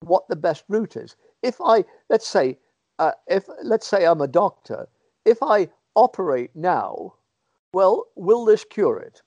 [0.00, 1.16] what the best route is.
[1.42, 2.58] If I, let's say,
[2.98, 4.86] uh, if let's say I'm a doctor,
[5.24, 7.14] if I operate now,
[7.72, 9.22] well, will this cure it,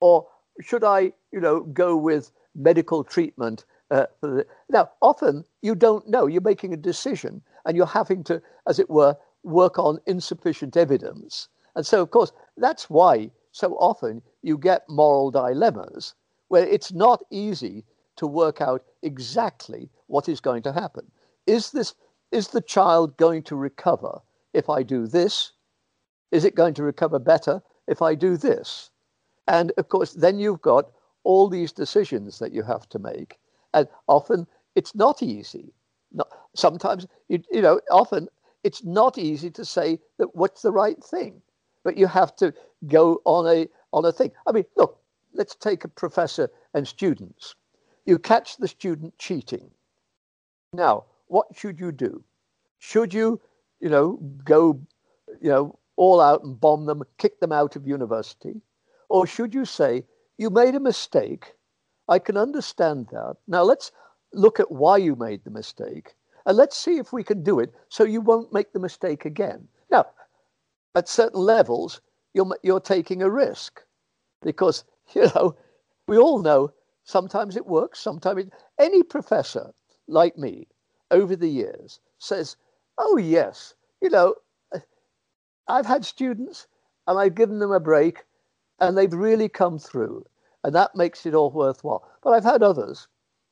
[0.00, 0.26] or
[0.60, 3.64] should I, you know, go with medical treatment?
[3.90, 4.06] Uh,
[4.68, 6.26] now, often you don't know.
[6.26, 11.48] You're making a decision, and you're having to, as it were, work on insufficient evidence.
[11.76, 16.14] And so, of course, that's why so often you get moral dilemmas
[16.48, 17.84] where it's not easy
[18.16, 21.10] to work out exactly what is going to happen.
[21.46, 21.94] Is this
[22.32, 24.20] is the child going to recover
[24.52, 25.52] if I do this?
[26.32, 28.90] Is it going to recover better if I do this?
[29.46, 30.90] And of course, then you've got
[31.24, 33.38] all these decisions that you have to make.
[33.74, 35.72] And often it's not easy.
[36.12, 38.28] Not, sometimes, you, you know, often
[38.64, 41.42] it's not easy to say that what's the right thing
[41.86, 42.52] but you have to
[42.88, 44.32] go on a on a thing.
[44.44, 44.98] I mean, look,
[45.34, 47.54] let's take a professor and students.
[48.06, 49.70] You catch the student cheating.
[50.72, 52.24] Now, what should you do?
[52.80, 53.40] Should you,
[53.78, 54.80] you know, go,
[55.40, 58.60] you know, all out and bomb them, kick them out of university?
[59.08, 60.02] Or should you say,
[60.38, 61.54] you made a mistake?
[62.08, 63.36] I can understand that.
[63.46, 63.92] Now let's
[64.32, 67.72] look at why you made the mistake and let's see if we can do it
[67.90, 69.68] so you won't make the mistake again.
[69.88, 70.06] Now,
[70.96, 72.00] at certain levels,
[72.34, 73.82] you're, you're taking a risk
[74.42, 74.82] because,
[75.14, 75.54] you know,
[76.08, 76.72] we all know
[77.04, 79.72] sometimes it works, sometimes it, any professor
[80.08, 80.66] like me
[81.10, 82.56] over the years says,
[82.98, 84.34] oh, yes, you know,
[84.74, 84.80] uh,
[85.68, 86.66] I've had students
[87.06, 88.24] and I've given them a break
[88.80, 90.24] and they've really come through
[90.64, 92.08] and that makes it all worthwhile.
[92.22, 93.06] But I've had others,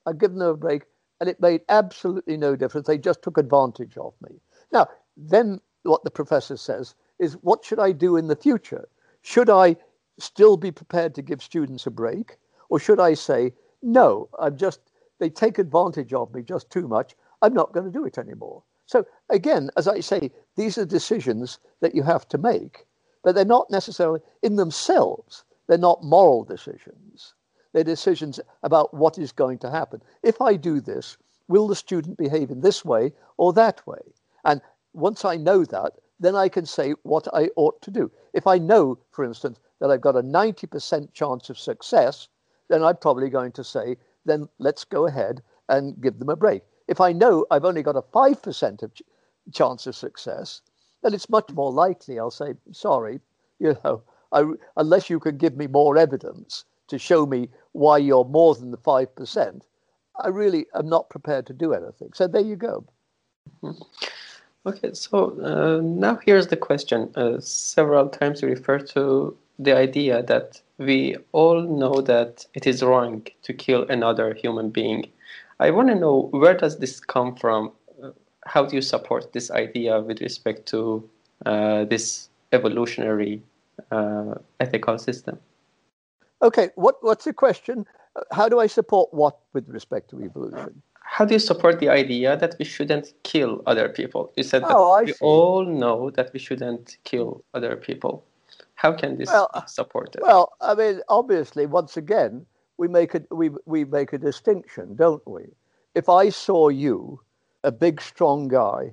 [0.06, 0.84] I've given them a break
[1.20, 2.86] and it made absolutely no difference.
[2.86, 4.40] They just took advantage of me.
[4.72, 8.88] Now, then what the professor says is what should I do in the future?
[9.22, 9.76] Should I
[10.18, 12.36] still be prepared to give students a break?
[12.68, 14.80] Or should I say, no, I'm just,
[15.18, 17.14] they take advantage of me just too much.
[17.42, 18.62] I'm not going to do it anymore.
[18.86, 22.86] So again, as I say, these are decisions that you have to make,
[23.22, 27.34] but they're not necessarily in themselves, they're not moral decisions.
[27.72, 30.00] They're decisions about what is going to happen.
[30.22, 31.16] If I do this,
[31.48, 34.00] will the student behave in this way or that way?
[34.44, 34.60] And
[34.92, 38.10] once I know that, then I can say what I ought to do.
[38.32, 42.28] If I know, for instance, that I've got a 90% chance of success,
[42.68, 46.62] then I'm probably going to say, then let's go ahead and give them a break.
[46.88, 49.02] If I know I've only got a 5% of ch-
[49.52, 50.62] chance of success,
[51.02, 53.20] then it's much more likely I'll say, sorry,
[53.58, 54.44] you know, I,
[54.76, 58.78] unless you can give me more evidence to show me why you're more than the
[58.78, 59.62] 5%,
[60.22, 62.10] I really am not prepared to do anything.
[62.14, 62.84] So there you go.
[63.62, 63.82] Mm-hmm.
[64.66, 67.10] Okay, so uh, now here's the question.
[67.16, 72.82] Uh, several times you refer to the idea that we all know that it is
[72.82, 75.06] wrong to kill another human being.
[75.60, 77.72] I want to know where does this come from?
[78.02, 78.10] Uh,
[78.46, 81.08] how do you support this idea with respect to
[81.44, 83.42] uh, this evolutionary
[83.90, 85.38] uh, ethical system?
[86.40, 87.86] Okay, what, what's the question?
[88.32, 90.82] How do I support what with respect to evolution?
[91.14, 94.32] How do you support the idea that we shouldn't kill other people?
[94.36, 95.18] You said that oh, we see.
[95.20, 98.24] all know that we shouldn't kill other people.
[98.74, 100.22] How can this well, be supported?
[100.22, 102.44] Well, I mean, obviously, once again,
[102.78, 105.44] we make a we we make a distinction, don't we?
[105.94, 107.20] If I saw you,
[107.62, 108.92] a big, strong guy,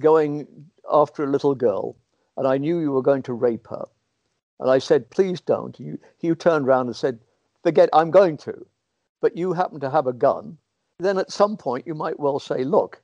[0.00, 0.46] going
[0.90, 1.96] after a little girl
[2.38, 3.84] and I knew you were going to rape her,
[4.58, 7.18] and I said, please don't, you, you turned around and said,
[7.62, 8.54] forget, I'm going to,
[9.20, 10.56] but you happen to have a gun,
[10.98, 13.00] then at some point you might well say, look,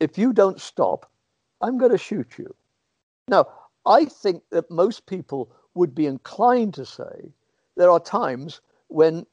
[0.00, 1.10] if you don't stop,
[1.60, 2.54] I'm going to shoot you.
[3.28, 3.46] Now,
[3.84, 7.32] I think that most people would be inclined to say
[7.76, 9.26] there are times when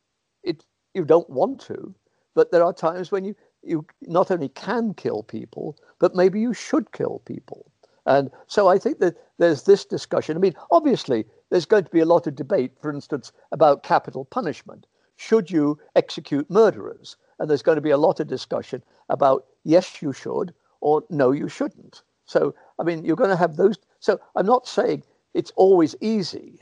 [0.43, 1.93] it, you don't want to,
[2.33, 6.53] but there are times when you, you not only can kill people, but maybe you
[6.53, 7.65] should kill people.
[8.05, 10.35] And so I think that there's this discussion.
[10.35, 14.25] I mean, obviously, there's going to be a lot of debate, for instance, about capital
[14.25, 14.85] punishment.
[15.15, 17.15] Should you execute murderers?
[17.39, 21.31] And there's going to be a lot of discussion about yes, you should, or no,
[21.31, 22.03] you shouldn't.
[22.25, 23.77] So, I mean, you're going to have those.
[23.99, 26.59] So, I'm not saying it's always easy,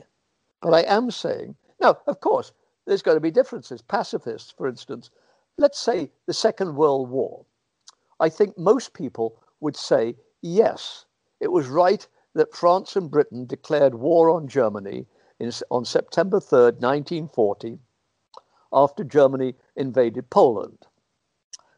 [0.60, 2.52] but I am saying, now, of course,
[2.86, 3.82] there's going to be differences.
[3.82, 5.10] Pacifists, for instance,
[5.58, 7.44] let's say the Second World War.
[8.20, 11.06] I think most people would say, yes,
[11.40, 15.06] it was right that France and Britain declared war on Germany
[15.38, 17.78] in, on September 3rd, 1940,
[18.72, 20.78] after Germany invaded Poland.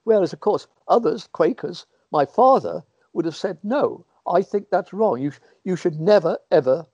[0.04, 5.20] Whereas, of course, others, Quakers, my father, would have said, no, I think that's wrong.
[5.20, 5.32] You,
[5.64, 6.86] you should never, ever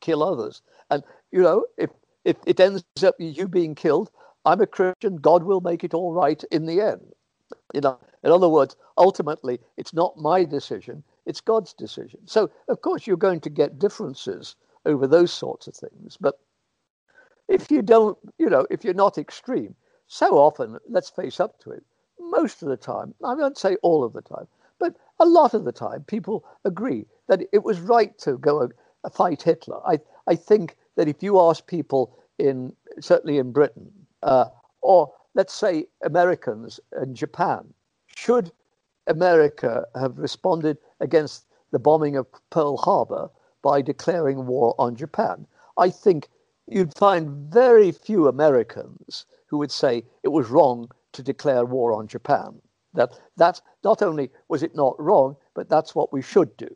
[0.00, 0.62] kill others.
[0.90, 1.90] And, you know, if,
[2.24, 4.10] if it ends up you being killed,
[4.44, 7.12] I'm a Christian, God will make it all right in the end.
[7.74, 12.20] You know, in other words, ultimately, it's not my decision, it's God's decision.
[12.26, 16.16] So, of course, you're going to get differences over those sorts of things.
[16.20, 16.38] But
[17.52, 19.74] if you don't, you know, if you're not extreme,
[20.06, 21.84] so often, let's face up to it,
[22.18, 24.46] most of the time, I won't say all of the time,
[24.78, 28.72] but a lot of the time, people agree that it was right to go and
[29.12, 29.80] fight Hitler.
[29.86, 33.90] I, I think that if you ask people in, certainly in Britain,
[34.22, 34.46] uh,
[34.80, 37.72] or let's say Americans and Japan,
[38.06, 38.50] should
[39.08, 43.28] America have responded against the bombing of Pearl Harbor
[43.62, 45.46] by declaring war on Japan.
[45.76, 46.28] I think
[46.72, 52.06] you'd find very few Americans who would say it was wrong to declare war on
[52.06, 52.60] Japan.
[52.94, 56.68] That that not only was it not wrong, but that's what we should do.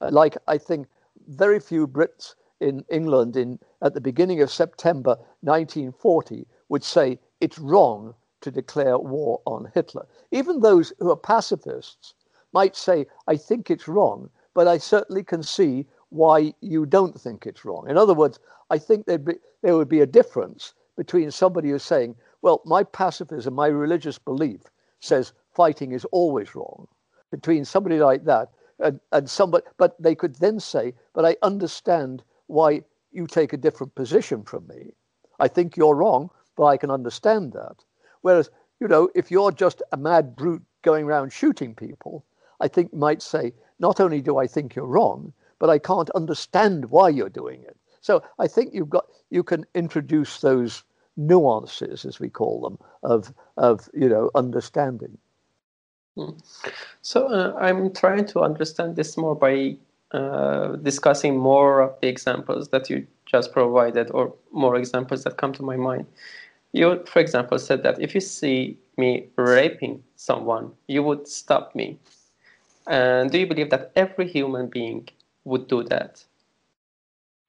[0.00, 0.88] Uh, like I think
[1.28, 7.58] very few Brits in England in at the beginning of September 1940 would say it's
[7.58, 10.06] wrong to declare war on Hitler.
[10.30, 12.14] Even those who are pacifists
[12.52, 17.46] might say, I think it's wrong, but I certainly can see why you don't think
[17.46, 17.88] it's wrong.
[17.88, 22.14] In other words, I think be, there would be a difference between somebody who's saying,
[22.42, 24.60] well, my pacifism, my religious belief
[25.00, 26.86] says fighting is always wrong,
[27.30, 32.22] between somebody like that and, and somebody, but they could then say, but I understand
[32.46, 34.92] why you take a different position from me.
[35.38, 37.76] I think you're wrong, but I can understand that.
[38.22, 42.24] Whereas, you know, if you're just a mad brute going around shooting people,
[42.60, 46.90] I think might say, not only do I think you're wrong, but I can't understand
[46.90, 47.76] why you're doing it.
[48.00, 50.82] So I think you've got you can introduce those
[51.16, 55.18] nuances, as we call them, of of you know understanding.
[56.16, 56.30] Hmm.
[57.02, 59.76] So uh, I'm trying to understand this more by
[60.12, 65.52] uh, discussing more of the examples that you just provided, or more examples that come
[65.52, 66.06] to my mind.
[66.72, 71.98] You, for example, said that if you see me raping someone, you would stop me.
[72.86, 75.08] And do you believe that every human being
[75.44, 76.24] would do that?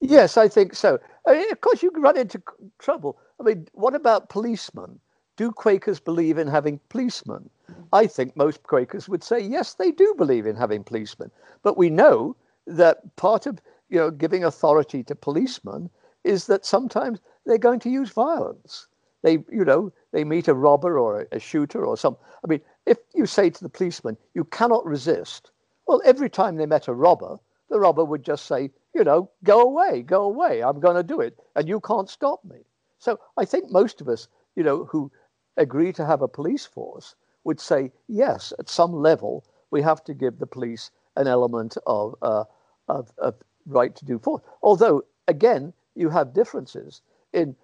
[0.01, 0.99] Yes, I think so.
[1.25, 2.41] I mean, of course, you run into
[2.79, 3.17] trouble.
[3.39, 4.99] I mean, what about policemen?
[5.37, 7.49] Do Quakers believe in having policemen?
[7.93, 11.31] I think most Quakers would say yes, they do believe in having policemen.
[11.63, 12.35] But we know
[12.67, 13.59] that part of
[13.89, 15.89] you know giving authority to policemen
[16.23, 18.87] is that sometimes they're going to use violence.
[19.23, 22.17] They, you know, they meet a robber or a, shooter or some.
[22.43, 25.51] I mean, if you say to the policeman, you cannot resist,
[25.87, 27.37] well, every time they met a robber,
[27.71, 31.21] the robber would just say, you know, go away, go away, I'm going to do
[31.21, 32.57] it, and you can't stop me.
[32.99, 35.09] So I think most of us, you know, who
[35.55, 40.13] agree to have a police force would say, yes, at some level, we have to
[40.13, 42.43] give the police an element of, uh,
[42.89, 43.35] of, of
[43.65, 44.43] right to do force.
[44.61, 47.01] Although, again, you have differences.
[47.31, 47.55] In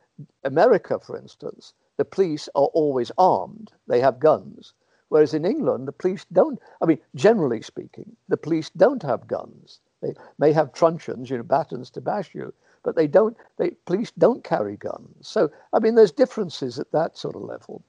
[0.45, 4.73] America, for instance, the police are always armed, they have guns.
[5.09, 9.79] Whereas in England, the police don't, I mean, generally speaking, the police don't have guns.
[10.01, 14.11] They may have truncheons, you know, batons to bash you, but they don't, they, police
[14.17, 15.27] don't carry guns.
[15.27, 17.83] So, I mean, there's differences at that sort of level.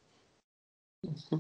[1.07, 1.37] Mm-hmm.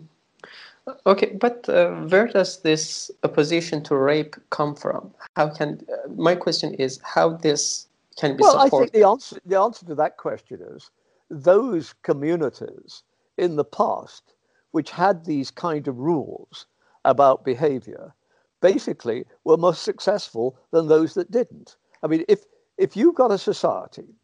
[1.06, 5.12] Okay, but uh, where does this opposition to rape come from?
[5.36, 8.76] How can, uh, my question is how this can be well, supported?
[8.76, 10.90] I think the answer, the answer to that question is
[11.30, 13.02] those communities
[13.36, 14.34] in the past
[14.70, 16.66] which had these kind of rules
[17.04, 18.14] about behavior
[18.60, 21.76] basically were more successful than those that didn't.
[22.02, 22.44] I mean, if
[22.76, 24.14] if you've got a society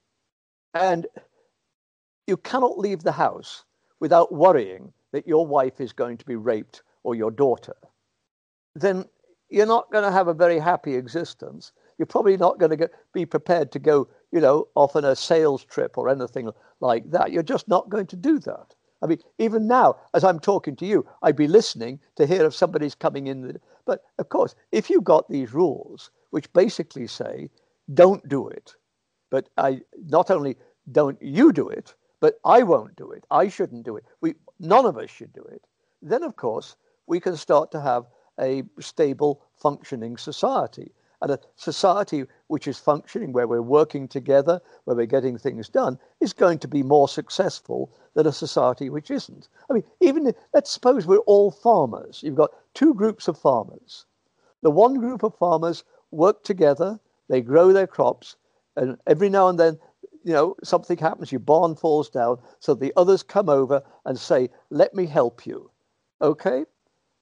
[0.75, 1.07] and
[2.27, 3.65] you cannot leave the house
[4.01, 7.77] without worrying that your wife is going to be raped or your daughter,
[8.75, 9.05] then
[9.51, 11.73] you're not going to have a very happy existence.
[11.99, 15.65] You're probably not going to be prepared to go, you know, off on a sales
[15.65, 17.31] trip or anything like that.
[17.31, 18.75] You're just not going to do that.
[19.03, 22.55] I mean, even now, as I'm talking to you, I'd be listening to hear if
[22.55, 23.61] somebody's coming in.
[23.87, 27.51] But of course, if you've got these rules, which basically say,
[27.93, 28.75] don't do it,
[29.31, 30.57] but I not only
[30.93, 33.25] don't you do it, but I won't do it.
[33.31, 34.05] I shouldn't do it.
[34.21, 35.67] We none of us should do it.
[36.01, 36.77] Then, of course,
[37.07, 38.07] we can start to have
[38.41, 40.93] a stable, functioning society.
[41.21, 45.99] And a society which is functioning, where we're working together, where we're getting things done,
[46.21, 49.49] is going to be more successful than a society which isn't.
[49.71, 52.23] I mean, even if, let's suppose we're all farmers.
[52.23, 54.07] You've got two groups of farmers.
[54.63, 58.37] The one group of farmers work together, they grow their crops,
[58.77, 59.79] and every now and then,
[60.25, 64.49] you know, something happens, your barn falls down, so the others come over and say,
[64.71, 65.71] Let me help you.
[66.23, 66.65] Okay?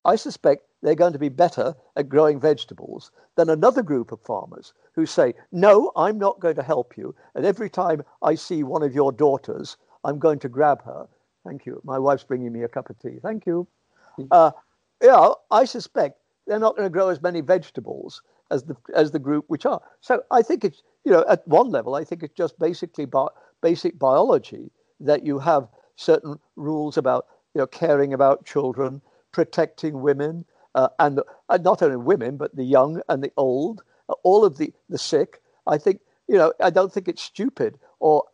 [0.05, 4.73] I suspect they're going to be better at growing vegetables than another group of farmers
[4.95, 7.15] who say, No, I'm not going to help you.
[7.35, 11.07] And every time I see one of your daughters, I'm going to grab her.
[11.45, 11.81] Thank you.
[11.85, 13.19] My wife's bringing me a cup of tea.
[13.23, 13.67] Thank you.
[14.17, 14.25] Hmm.
[14.31, 14.51] Uh,
[15.03, 19.19] yeah, I suspect they're not going to grow as many vegetables as the as the
[19.19, 19.81] group which are.
[20.01, 23.29] So I think it's you know at one level I think it's just basically bi-
[23.63, 24.71] basic biology
[25.01, 29.01] that you have certain rules about you know caring about children,
[29.33, 30.45] protecting women,
[30.75, 34.59] uh, and uh, not only women, but the young and the old, uh, all of
[34.59, 35.41] the, the sick.
[35.67, 38.25] I think, you know, I don't think it's stupid or,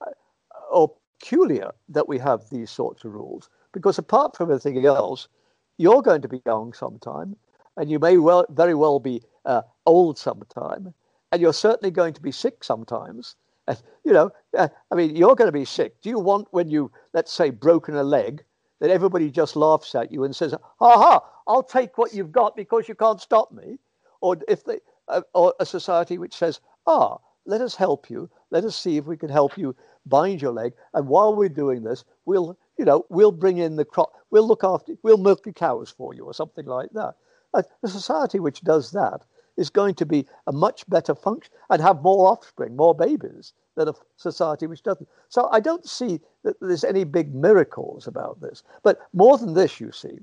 [0.71, 5.29] or peculiar that we have these sorts of rules because apart from everything else,
[5.77, 7.37] you're going to be young sometime
[7.77, 10.95] and you may well, very well be uh, old sometime
[11.33, 13.37] and you're certainly going to be sick sometimes.
[13.67, 16.01] And, you know, uh, I mean, you're going to be sick.
[16.01, 18.43] Do you want when you, let's say, broken a leg,
[18.81, 21.25] that everybody just laughs at you and says, "Ha ha!
[21.47, 23.79] I'll take what you've got because you can't stop me,"
[24.21, 28.29] or if they, uh, or a society which says, "Ah, let us help you.
[28.51, 29.75] Let us see if we can help you
[30.07, 33.85] bind your leg, and while we're doing this, we'll, you know, we'll bring in the
[33.85, 37.15] crop, we'll look after, we'll milk the cows for you, or something like that."
[37.55, 39.25] A, a society which does that
[39.57, 43.89] is going to be a much better function and have more offspring, more babies than
[43.89, 45.09] a society which doesn't.
[45.29, 48.63] So I don't see that there's any big miracles about this.
[48.83, 50.19] But more than this, you see,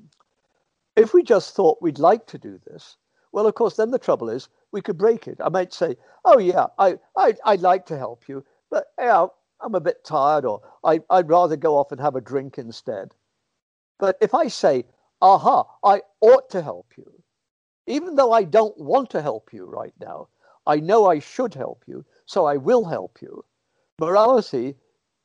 [0.96, 2.98] if we just thought we'd like to do this,
[3.32, 5.40] well, of course, then the trouble is we could break it.
[5.44, 5.96] I might say,
[6.26, 9.28] oh, yeah, I, I, I'd like to help you, but yeah,
[9.62, 13.14] I'm a bit tired, or I, I'd rather go off and have a drink instead.
[14.00, 14.86] But if I say,
[15.22, 17.12] aha, I ought to help you,
[17.88, 20.28] even though I don't want to help you right now,
[20.68, 23.44] I know I should help you, so I will help you.
[24.00, 24.76] Morality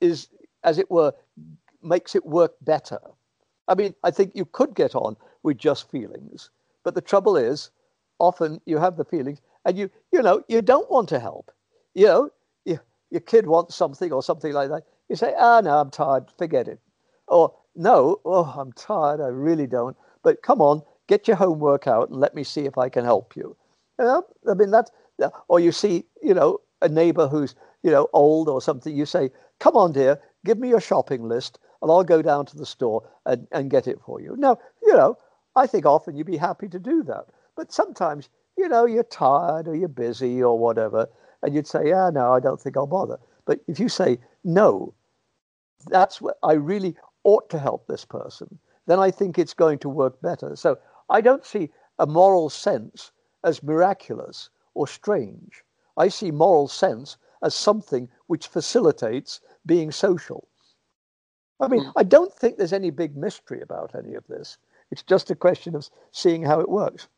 [0.00, 0.28] is,
[0.64, 1.12] as it were,
[1.82, 3.00] makes it work better.
[3.68, 6.50] I mean, I think you could get on with just feelings,
[6.84, 7.70] but the trouble is,
[8.18, 11.50] often you have the feelings and you, you know, you don't want to help.
[11.94, 12.30] You know,
[12.64, 12.78] you,
[13.10, 14.84] your kid wants something or something like that.
[15.08, 16.80] You say, ah, oh, no, I'm tired, forget it.
[17.28, 19.96] Or, no, oh, I'm tired, I really don't.
[20.22, 23.36] But come on, get your homework out and let me see if I can help
[23.36, 23.56] you.
[23.98, 24.24] you know?
[24.48, 24.90] I mean, that,
[25.48, 29.30] or you see, you know, a neighbor who's, you know, old or something, you say,
[29.58, 33.08] come on, dear, give me your shopping list and I'll go down to the store
[33.26, 34.36] and, and get it for you.
[34.36, 35.16] Now, you know,
[35.56, 37.26] I think often you'd be happy to do that.
[37.56, 41.08] But sometimes, you know, you're tired or you're busy or whatever,
[41.42, 43.18] and you'd say, yeah, no, I don't think I'll bother.
[43.44, 44.94] But if you say, no,
[45.88, 49.88] that's what I really ought to help this person, then I think it's going to
[49.88, 50.56] work better.
[50.56, 50.78] So
[51.08, 53.12] I don't see a moral sense
[53.44, 55.64] as miraculous or strange.
[55.96, 60.48] I see moral sense as something which facilitates being social.
[61.60, 61.92] I mean, mm.
[61.96, 64.58] I don't think there's any big mystery about any of this.
[64.90, 67.08] It's just a question of seeing how it works.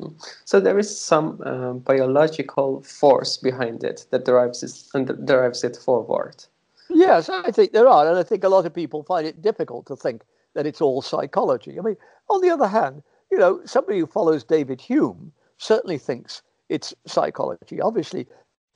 [0.00, 0.14] Hmm.
[0.44, 5.62] So there is some um, biological force behind it that drives it and that drives
[5.62, 6.44] it forward.
[6.88, 9.86] Yes, I think there are, and I think a lot of people find it difficult
[9.86, 10.22] to think
[10.54, 11.78] that it's all psychology.
[11.78, 11.96] I mean,
[12.28, 17.80] on the other hand, you know, somebody who follows David Hume certainly thinks it's psychology.
[17.80, 18.26] Obviously,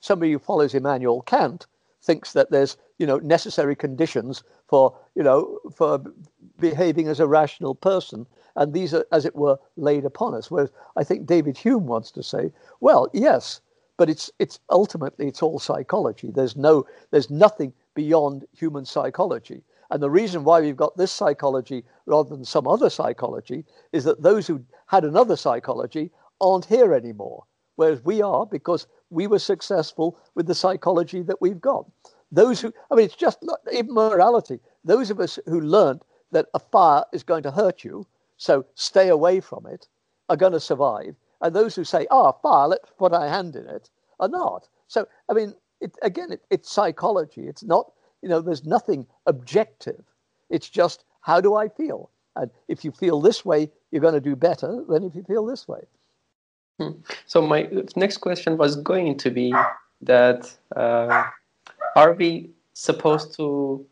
[0.01, 1.65] somebody who follows Immanuel Kant
[2.03, 5.99] thinks that there's you know necessary conditions for you know for
[6.59, 10.51] behaving as a rational person and these are as it were laid upon us.
[10.51, 13.59] Whereas i think david hume wants to say well yes
[13.97, 16.31] but it's it's ultimately it's all psychology.
[16.31, 19.63] There's no there's nothing beyond human psychology.
[19.91, 24.21] And the reason why we've got this psychology rather than some other psychology is that
[24.21, 27.45] those who had another psychology aren't here anymore,
[27.75, 31.85] whereas we are because we were successful with the psychology that we've got.
[32.31, 34.59] Those who, I mean, it's just not even morality.
[34.83, 36.01] Those of us who learned
[36.31, 38.05] that a fire is going to hurt you,
[38.37, 39.87] so stay away from it,
[40.29, 41.15] are going to survive.
[41.41, 44.67] And those who say, oh, fire, let's put our hand in it, are not.
[44.87, 47.47] So, I mean, it, again, it, it's psychology.
[47.47, 50.03] It's not, you know, there's nothing objective.
[50.49, 52.09] It's just, how do I feel?
[52.35, 55.45] And if you feel this way, you're going to do better than if you feel
[55.45, 55.81] this way.
[56.79, 56.91] Hmm.
[57.25, 59.53] So my next question was going to be
[60.01, 61.23] that uh,
[61.95, 63.85] are we supposed to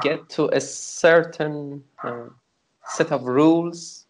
[0.00, 2.28] get to a certain uh,
[2.86, 4.06] set of rules,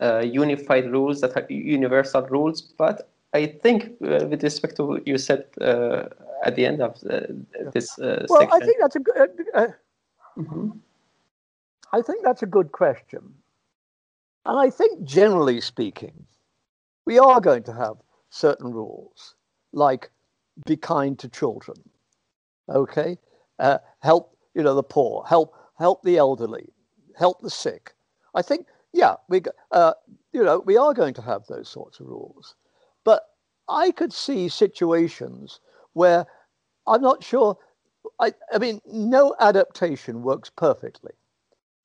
[0.00, 2.62] uh, unified rules that are universal rules?
[2.62, 6.04] But I think, uh, with respect to what you said uh,
[6.44, 7.20] at the end of uh,
[7.72, 9.30] this well, section, I think that's a good.
[10.38, 10.70] Mm-hmm.
[11.92, 13.34] I think that's a good question.
[14.44, 16.26] And I think, generally speaking,
[17.06, 17.96] we are going to have
[18.30, 19.36] certain rules,
[19.72, 20.10] like
[20.66, 21.76] be kind to children,
[22.68, 23.16] okay?
[23.58, 26.68] Uh, help, you know, the poor, help, help the elderly,
[27.16, 27.94] help the sick.
[28.34, 29.94] I think, yeah, we, uh,
[30.32, 32.54] you know, we are going to have those sorts of rules.
[33.04, 33.22] But
[33.68, 35.60] I could see situations
[35.92, 36.26] where
[36.86, 37.56] I'm not sure.
[38.20, 41.12] I, I mean, no adaptation works perfectly.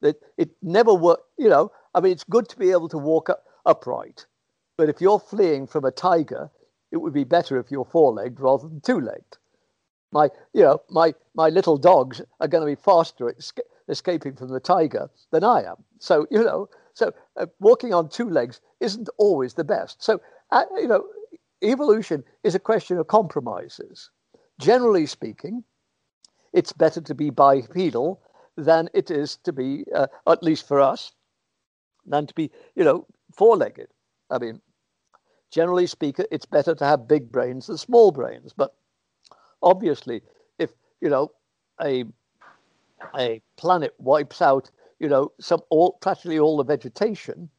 [0.02, 1.72] It, it never worked, you know.
[1.94, 4.26] I mean, it's good to be able to walk up, upright,
[4.82, 6.50] but if you're fleeing from a tiger,
[6.92, 9.38] it would be better if you're four-legged rather than two-legged.
[10.12, 14.36] My, you know, my my little dogs are going to be faster at esca- escaping
[14.36, 15.84] from the tiger than I am.
[16.00, 20.02] So you know, so uh, walking on two legs isn't always the best.
[20.02, 20.20] So
[20.50, 21.06] uh, you know,
[21.62, 24.10] evolution is a question of compromises.
[24.60, 25.64] Generally speaking,
[26.54, 28.20] it's better to be bipedal
[28.58, 31.12] than it is to be, uh, at least for us,
[32.08, 33.06] than to be, you know,
[33.38, 33.90] four-legged.
[34.32, 34.62] I mean,
[35.52, 38.54] generally speaking, it's better to have big brains than small brains.
[38.54, 38.74] But
[39.62, 40.22] obviously,
[40.60, 40.72] if
[41.02, 41.32] you know
[41.82, 42.06] a
[43.16, 47.50] a planet wipes out, you know, some all practically all the vegetation,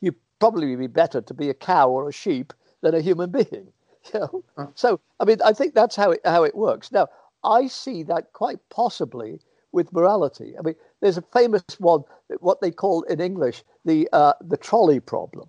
[0.00, 3.72] you probably be better to be a cow or a sheep than a human being.
[4.12, 4.44] You know?
[4.58, 4.72] Oh.
[4.74, 6.90] So I mean, I think that's how it how it works.
[6.90, 7.06] Now,
[7.44, 9.40] I see that quite possibly
[9.70, 10.58] with morality.
[10.58, 12.02] I mean, there's a famous one,
[12.40, 15.48] what they call in English the uh, the trolley problem.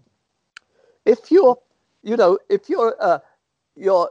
[1.06, 1.58] If you're,
[2.02, 3.20] you know, if you're uh,
[3.76, 4.10] you're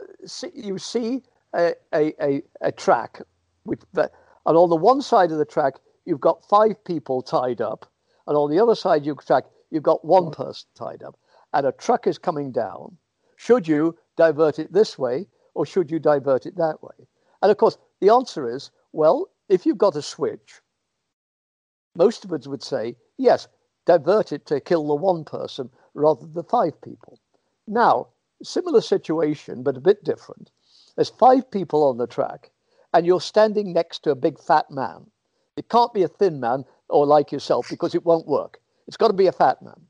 [0.55, 1.23] you see
[1.55, 3.21] a, a, a, track
[3.65, 4.11] with and
[4.45, 5.75] on the one side of the track
[6.05, 7.91] you've got five people tied up,
[8.27, 11.19] and on the other side the track you've got one person tied up,
[11.53, 12.97] and a truck is coming down.
[13.37, 17.07] Should you divert it this way or should you divert it that way?
[17.43, 20.61] And of course, the answer is well, if you've got a switch,
[21.97, 23.49] most of us would say, yes,
[23.87, 27.19] divert it to kill the one person rather than the five people.
[27.67, 28.09] Now,
[28.43, 30.51] similar situation, but a bit different.
[30.97, 32.51] There's five people on the track,
[32.93, 35.07] and you're standing next to a big fat man.
[35.57, 38.61] It can't be a thin man or like yourself because it won't work.
[38.87, 39.81] It's got to be a fat man.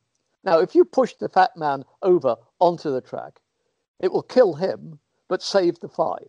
[0.44, 3.40] Now, if you push the fat man over onto the track,
[4.00, 4.98] it will kill him
[5.28, 6.28] but save the five.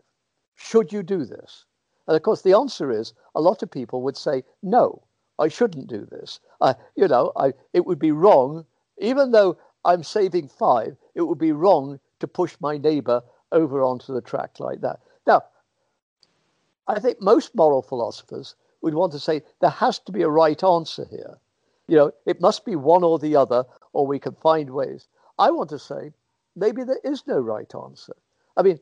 [0.55, 1.65] Should you do this?
[2.07, 5.01] And of course, the answer is a lot of people would say, no,
[5.39, 6.39] I shouldn't do this.
[6.61, 8.65] I, you know, I, it would be wrong,
[8.99, 13.21] even though I'm saving five, it would be wrong to push my neighbor
[13.51, 14.99] over onto the track like that.
[15.27, 15.43] Now,
[16.88, 20.61] I think most moral philosophers would want to say there has to be a right
[20.63, 21.38] answer here.
[21.88, 25.07] You know, it must be one or the other, or we can find ways.
[25.38, 26.11] I want to say
[26.55, 28.13] maybe there is no right answer.
[28.57, 28.79] I mean,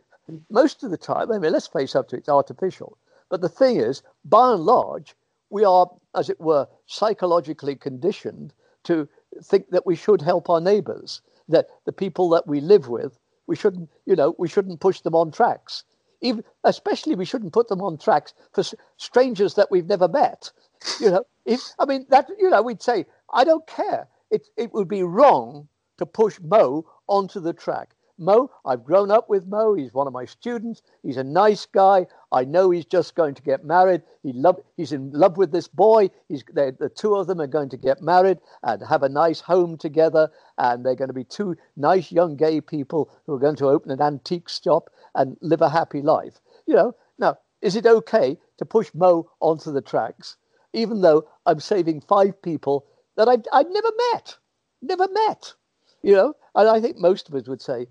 [0.50, 2.98] most of the time, I mean, let's face up to it, it's artificial.
[3.30, 5.16] But the thing is, by and large,
[5.50, 9.08] we are, as it were, psychologically conditioned to
[9.44, 13.56] think that we should help our neighbors, that the people that we live with, we
[13.56, 15.84] shouldn't, you know, we shouldn't push them on tracks.
[16.22, 18.64] Even, especially, we shouldn't put them on tracks for
[18.98, 20.52] strangers that we've never met.
[21.00, 24.08] You know, if I mean that, you know, we'd say, I don't care.
[24.30, 25.68] It it would be wrong
[25.98, 27.96] to push Mo onto the track.
[28.18, 29.74] Mo, I've grown up with Mo.
[29.74, 30.84] He's one of my students.
[31.02, 32.06] He's a nice guy.
[32.32, 34.04] I know he's just going to get married.
[34.24, 36.10] He love, he's in love with this boy.
[36.30, 39.78] He's, the two of them are going to get married and have a nice home
[39.78, 40.30] together.
[40.58, 43.92] And they're going to be two nice young gay people who are going to open
[43.92, 46.40] an antique shop and live a happy life.
[46.68, 50.38] You know, now, is it okay to push Mo onto the tracks,
[50.74, 52.86] even though I'm saving five people
[53.18, 54.38] that I'd, I'd never met?
[54.82, 55.54] Never met.
[56.02, 57.88] You know, and I think most of us would say,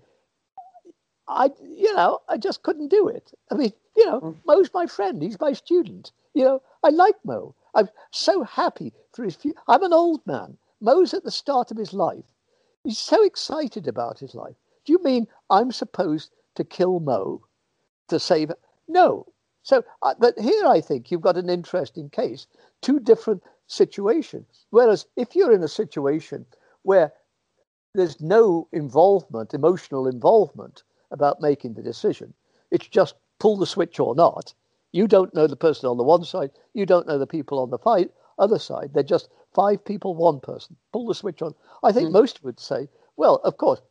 [1.27, 3.31] I, you know, I just couldn't do it.
[3.49, 4.35] I mean, you know, mm.
[4.45, 5.21] Mo's my friend.
[5.21, 6.11] He's my student.
[6.33, 7.55] You know, I like Mo.
[7.73, 9.59] I'm so happy for his future.
[9.67, 10.57] I'm an old man.
[10.79, 12.25] Mo's at the start of his life.
[12.83, 14.55] He's so excited about his life.
[14.85, 17.41] Do you mean I'm supposed to kill Mo
[18.07, 18.51] to save?
[18.87, 19.27] No.
[19.63, 22.47] So, uh, but here I think you've got an interesting case,
[22.81, 24.65] two different situations.
[24.71, 26.45] Whereas if you're in a situation
[26.81, 27.13] where
[27.93, 32.33] there's no involvement, emotional involvement about making the decision,
[32.71, 34.53] it's just pull the switch or not.
[34.91, 37.71] You don't know the person on the one side, you don't know the people on
[37.71, 38.91] the fight, other side.
[38.93, 40.75] They're just five people, one person.
[40.93, 41.55] Pull the switch on.
[41.81, 42.13] I think mm.
[42.13, 42.87] most would say,
[43.17, 43.81] well, of course,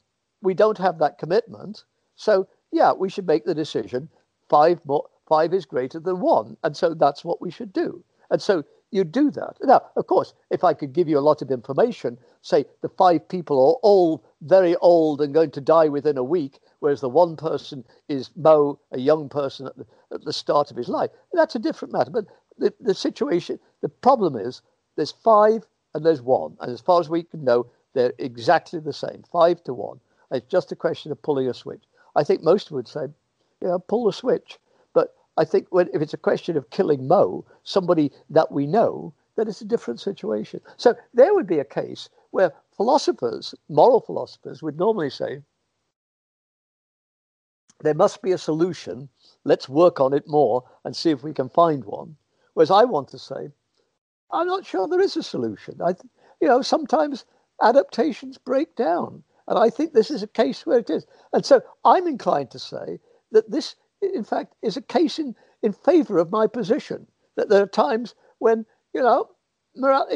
[0.41, 1.83] we don't have that commitment.
[2.15, 4.09] So, yeah, we should make the decision.
[4.49, 6.57] Five more, five is greater than one.
[6.63, 8.05] And so that's what we should do.
[8.31, 9.57] And so you do that.
[9.63, 13.29] Now, of course, if I could give you a lot of information, say the five
[13.29, 17.37] people are all very old and going to die within a week, whereas the one
[17.37, 21.55] person is Mo, a young person at the, at the start of his life, that's
[21.55, 22.11] a different matter.
[22.11, 22.27] But
[22.59, 24.63] the, the situation, the problem is
[24.97, 26.57] there's five and there's one.
[26.61, 30.01] And as far as we can know, they're exactly the same, five to one.
[30.31, 31.83] It's just a question of pulling a switch.
[32.17, 33.07] I think most would say,
[33.61, 34.59] you know, pull the switch.
[34.95, 39.13] But I think when, if it's a question of killing Mo, somebody that we know,
[39.37, 40.61] then it's a different situation.
[40.77, 45.43] So there would be a case where philosophers, moral philosophers, would normally say,
[47.83, 49.09] there must be a solution.
[49.45, 52.17] Let's work on it more and see if we can find one.
[52.55, 53.49] Whereas I want to say,
[54.33, 55.81] I'm not sure there is a solution.
[55.83, 55.95] I,
[56.41, 57.25] you know, sometimes
[57.63, 59.23] adaptations break down.
[59.49, 61.07] And I think this is a case where it is.
[61.33, 63.01] And so I'm inclined to say
[63.33, 67.07] that this, in fact, is a case in, in favor of my position.
[67.37, 68.65] That there are times when,
[68.95, 69.29] you know,
[69.77, 70.07] moral,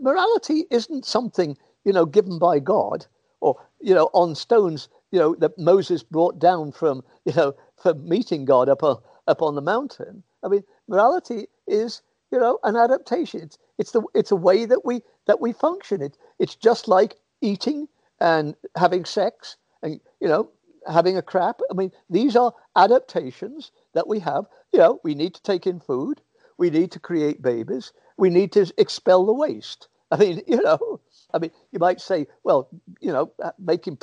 [0.00, 3.06] morality isn't something, you know, given by God
[3.40, 8.08] or, you know, on stones, you know, that Moses brought down from, you know, from
[8.08, 10.22] meeting God up, on, up on the mountain.
[10.42, 13.42] I mean, morality is, you know, an adaptation.
[13.42, 16.02] It's, it's, the, it's a way that we, that we function.
[16.02, 17.88] It, it's just like eating
[18.20, 20.50] and having sex and you know
[20.88, 21.60] having a crap.
[21.70, 24.46] I mean, these are adaptations that we have.
[24.72, 26.20] You know, we need to take in food.
[26.58, 27.92] We need to create babies.
[28.16, 29.88] We need to expel the waste.
[30.10, 31.00] I mean, you know,
[31.34, 32.68] I mean, you might say, well,
[33.00, 33.98] you know, uh, making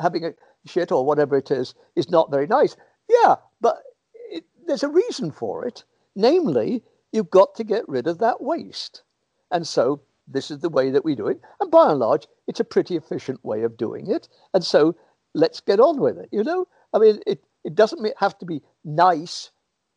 [0.00, 0.34] having a
[0.66, 2.76] shit or whatever it is is not very nice.
[3.08, 3.82] Yeah, but
[4.30, 5.84] it, there's a reason for it.
[6.16, 6.82] Namely,
[7.12, 9.02] you've got to get rid of that waste.
[9.50, 11.40] And so this is the way that we do it.
[11.60, 14.28] And by and large, it's a pretty efficient way of doing it.
[14.54, 14.94] And so
[15.34, 16.28] let's get on with it.
[16.32, 19.50] You know, I mean, it, it doesn't have to be nice,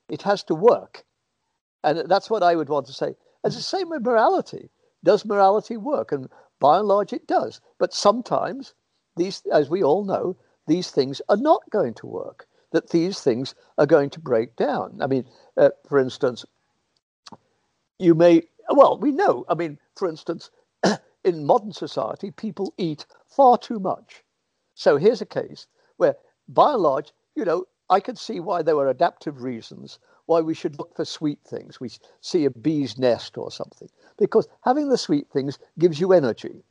[0.10, 1.04] it has to work.
[1.84, 3.16] And that's what I would want to say.
[3.44, 4.70] It's the same with morality.
[5.04, 6.12] Does morality work?
[6.12, 6.30] And
[6.60, 7.60] by and large, it does.
[7.78, 8.74] But sometimes,
[9.16, 10.36] these, as we all know,
[10.68, 15.00] these things are not going to work, that these things are going to break down.
[15.02, 15.26] I mean,
[15.58, 16.46] uh, for instance,
[18.00, 19.46] you may well, we know.
[19.50, 20.50] I mean, for instance,
[21.24, 24.24] in modern society, people eat far too much.
[24.76, 26.16] So here's a case where,
[26.48, 30.54] by and large, you know, I could see why there were adaptive reasons why we
[30.54, 31.80] should look for sweet things.
[31.80, 31.92] We
[32.22, 36.64] see a bee's nest or something because having the sweet things gives you energy.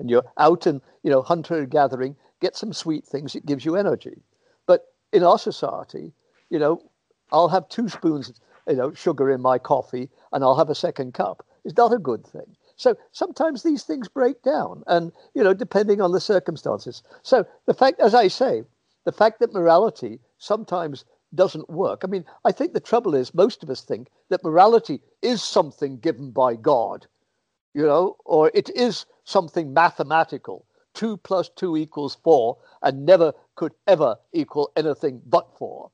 [0.00, 3.36] And you're out and you know hunter gathering, get some sweet things.
[3.36, 4.22] It gives you energy.
[4.66, 6.12] But in our society,
[6.48, 6.82] you know,
[7.30, 8.32] I'll have two spoons
[8.70, 11.98] you know, sugar in my coffee and I'll have a second cup is not a
[11.98, 12.56] good thing.
[12.76, 17.02] So sometimes these things break down and, you know, depending on the circumstances.
[17.22, 18.62] So the fact, as I say,
[19.04, 22.00] the fact that morality sometimes doesn't work.
[22.02, 25.98] I mean, I think the trouble is most of us think that morality is something
[25.98, 27.06] given by God,
[27.74, 30.66] you know, or it is something mathematical.
[30.94, 35.90] Two plus two equals four and never could ever equal anything but four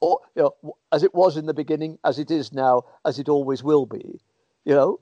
[0.00, 3.28] or you know, as it was in the beginning, as it is now, as it
[3.28, 4.20] always will be.
[4.64, 5.00] You know,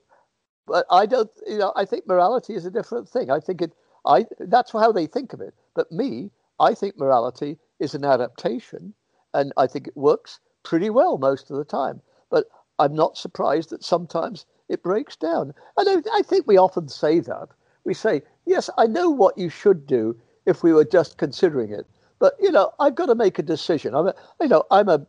[0.66, 1.30] but I don't.
[1.46, 3.30] You know, I think morality is a different thing.
[3.30, 3.72] I think it.
[4.06, 5.54] I that's how they think of it.
[5.74, 6.30] But me,
[6.60, 8.94] I think morality is an adaptation,
[9.34, 12.00] and I think it works pretty well most of the time.
[12.30, 12.46] But
[12.78, 15.54] I'm not surprised that sometimes it breaks down.
[15.76, 17.48] And I, I think we often say that.
[17.84, 20.16] We say, yes, I know what you should do
[20.46, 21.86] if we were just considering it.
[22.18, 23.94] But you know, I've got to make a decision.
[23.94, 25.06] I'm a, you know, I'm a,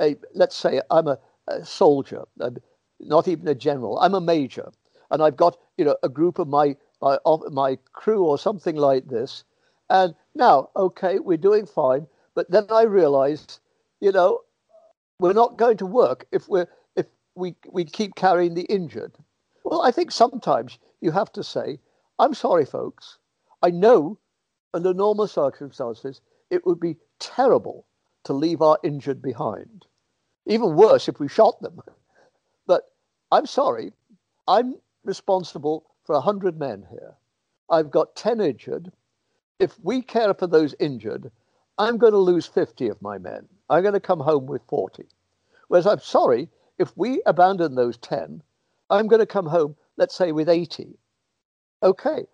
[0.00, 1.18] a let's say I'm a,
[1.48, 2.58] a soldier, I'm
[3.00, 3.98] not even a general.
[3.98, 4.70] I'm a major,
[5.10, 8.76] and I've got you know a group of my my of my crew or something
[8.76, 9.44] like this.
[9.90, 12.06] And now, okay, we're doing fine.
[12.34, 13.60] But then I realized,
[14.00, 14.40] you know,
[15.18, 16.68] we're not going to work if we're
[17.36, 19.12] we we keep carrying the injured.
[19.64, 21.78] Well, I think sometimes you have to say,
[22.18, 23.18] I'm sorry, folks.
[23.62, 24.18] I know
[24.72, 26.20] under normal circumstances
[26.50, 27.86] it would be terrible
[28.24, 29.86] to leave our injured behind.
[30.46, 31.80] Even worse if we shot them.
[32.66, 32.82] But
[33.30, 33.92] I'm sorry,
[34.48, 37.14] I'm responsible for a hundred men here.
[37.68, 38.92] I've got 10 injured.
[39.58, 41.30] If we care for those injured,
[41.78, 43.48] I'm going to lose 50 of my men.
[43.68, 45.04] I'm going to come home with 40.
[45.68, 46.48] Whereas I'm sorry,
[46.78, 48.42] if we abandon those 10,
[48.90, 50.98] I'm going to come home, let's say, with 80.
[51.82, 52.26] Okay,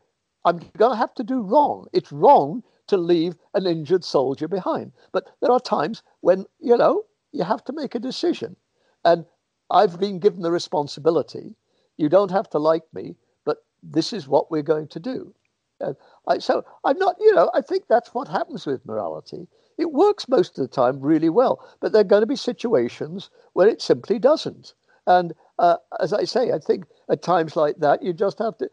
[0.45, 1.86] I'm going to have to do wrong.
[1.93, 4.93] It's wrong to leave an injured soldier behind.
[5.12, 8.57] But there are times when, you know, you have to make a decision.
[9.05, 9.24] And
[9.70, 11.55] I've been given the responsibility.
[11.97, 15.34] You don't have to like me, but this is what we're going to do.
[15.80, 15.95] Uh,
[16.28, 19.49] I, so I'm not, you know, I think that's what happens with morality.
[19.83, 23.30] It works most of the time really well, but there are going to be situations
[23.53, 24.74] where it simply doesn't.
[25.09, 28.70] And uh, as I say, I think at times like that, you just have to,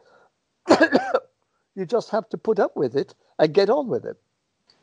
[1.76, 4.18] you just have to put up with it and get on with it.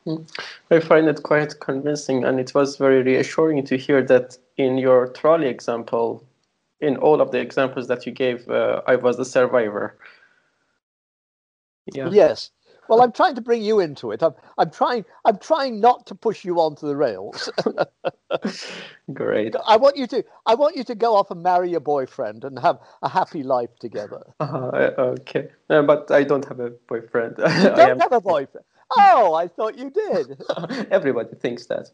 [0.03, 0.23] Hmm.
[0.69, 5.07] I find it quite convincing, and it was very reassuring to hear that in your
[5.07, 6.25] trolley example,
[6.81, 9.97] in all of the examples that you gave, uh, I was the survivor.
[11.93, 12.09] Yeah.
[12.09, 12.51] Yes.
[12.89, 14.23] Well, I'm trying to bring you into it.
[14.23, 15.05] I'm, I'm trying.
[15.25, 17.49] I'm trying not to push you onto the rails.
[19.13, 19.55] Great.
[19.65, 20.23] I want you to.
[20.45, 23.75] I want you to go off and marry your boyfriend and have a happy life
[23.79, 24.23] together.
[24.67, 27.35] Uh, okay, uh, but I don't have a boyfriend.
[27.37, 27.99] You don't am...
[27.99, 28.65] have a boyfriend.
[28.91, 30.41] Oh, I thought you did.
[30.91, 31.91] Everybody thinks that.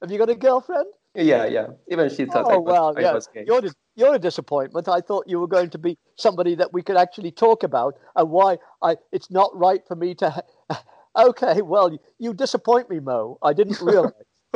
[0.00, 0.86] Have you got a girlfriend?
[1.14, 1.66] Yeah, yeah.
[1.90, 3.12] Even she thought oh, I was, well, I yeah.
[3.12, 3.44] was gay.
[3.46, 3.62] You're,
[3.96, 4.88] you're a disappointment.
[4.88, 8.30] I thought you were going to be somebody that we could actually talk about and
[8.30, 10.30] why I it's not right for me to.
[10.30, 10.82] Ha-
[11.28, 13.38] okay, well, you disappoint me, Mo.
[13.42, 14.12] I didn't realize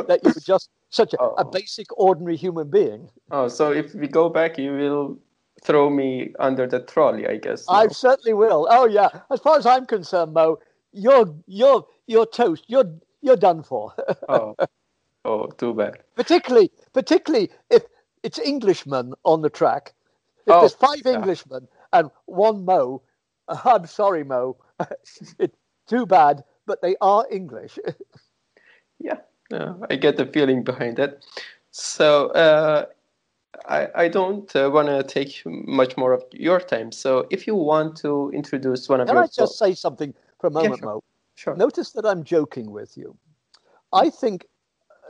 [0.07, 1.35] that you were just such a, oh.
[1.37, 3.09] a basic, ordinary human being.
[3.31, 5.19] Oh, so if we go back, you will
[5.61, 7.65] throw me under the trolley, I guess.
[7.67, 8.67] I certainly will.
[8.69, 9.09] Oh yeah.
[9.31, 10.59] As far as I'm concerned, Mo,
[10.93, 12.63] you're you're you're toast.
[12.67, 13.93] You're you're done for.
[14.29, 14.55] oh.
[15.25, 15.97] Oh, too bad.
[16.15, 17.83] Particularly, particularly if
[18.23, 19.93] it's Englishmen on the track.
[20.45, 21.13] If oh, there's five yeah.
[21.13, 23.01] Englishmen and one Mo,
[23.47, 24.57] I'm sorry, Mo.
[25.39, 25.57] it's
[25.87, 27.79] too bad, but they are English.
[28.99, 29.17] yeah,
[29.89, 31.25] I get the feeling behind that.
[31.71, 32.85] So uh,
[33.67, 36.91] I, I don't uh, want to take much more of your time.
[36.91, 39.23] So if you want to introduce one of Can your...
[39.23, 40.87] I just say something for a moment, yeah, sure.
[40.87, 41.03] Mo?
[41.35, 41.55] Sure.
[41.55, 43.17] Notice that I'm joking with you.
[43.91, 44.45] I think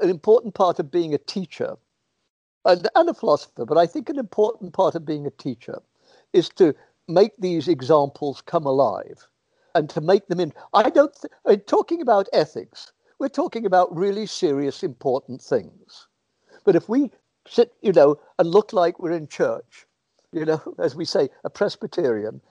[0.02, 1.76] an important part of being a teacher
[2.66, 5.82] and, and a philosopher, but I think an important part of being a teacher
[6.34, 6.76] is to
[7.08, 9.28] make these examples come alive
[9.76, 10.54] and to make them in.
[10.74, 16.08] I don't, th- I mean, talking about ethics, we're talking about really serious, important things.
[16.64, 17.12] But if we
[17.48, 19.86] sit, you know, and look like we're in church,
[20.32, 22.42] you know, as we say, a Presbyterian,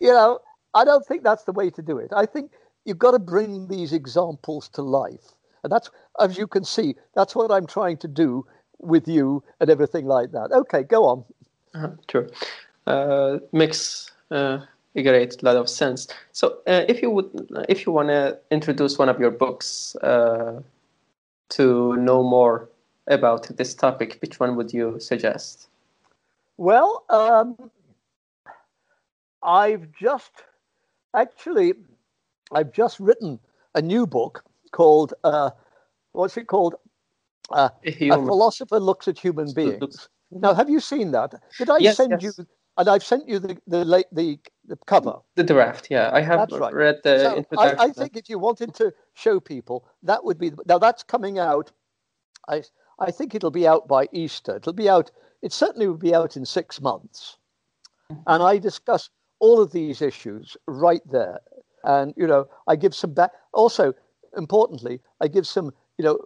[0.00, 0.40] you know,
[0.74, 2.10] I don't think that's the way to do it.
[2.14, 2.52] I think
[2.84, 5.34] you've got to bring these examples to life.
[5.62, 5.90] And that's,
[6.20, 8.46] as you can see, that's what I'm trying to do
[8.78, 10.50] with you and everything like that.
[10.52, 11.24] Okay, go on.
[11.74, 12.28] Uh, sure.
[12.86, 14.58] Uh, makes uh,
[14.94, 16.08] a great lot of sense.
[16.32, 17.30] So, uh, if you would,
[17.68, 20.60] if you want to introduce one of your books uh,
[21.50, 22.68] to know more
[23.06, 25.68] about this topic, which one would you suggest?
[26.56, 27.56] Well, um,
[29.42, 30.32] I've just
[31.14, 31.74] actually,
[32.52, 33.38] I've just written
[33.74, 35.50] a new book called uh,
[36.12, 36.74] what's it called?
[37.50, 40.08] Uh, a, philosopher looks at human beings.
[40.30, 41.34] Now, have you seen that?
[41.58, 42.38] Did I yes, send yes.
[42.38, 42.46] you?
[42.78, 45.16] And I've sent you the the the, the cover.
[45.34, 46.72] The draft, yeah, I have right.
[46.72, 47.78] read the so introduction.
[47.78, 50.78] I, I think if you wanted to show people, that would be now.
[50.78, 51.70] That's coming out.
[52.48, 52.62] I
[52.98, 54.56] I think it'll be out by Easter.
[54.56, 55.10] It'll be out.
[55.42, 57.36] It certainly will be out in six months,
[58.10, 58.22] mm-hmm.
[58.26, 61.40] and I discuss all of these issues right there.
[61.84, 63.32] And you know, I give some back.
[63.52, 63.92] Also,
[64.36, 66.20] importantly, I give some, you know,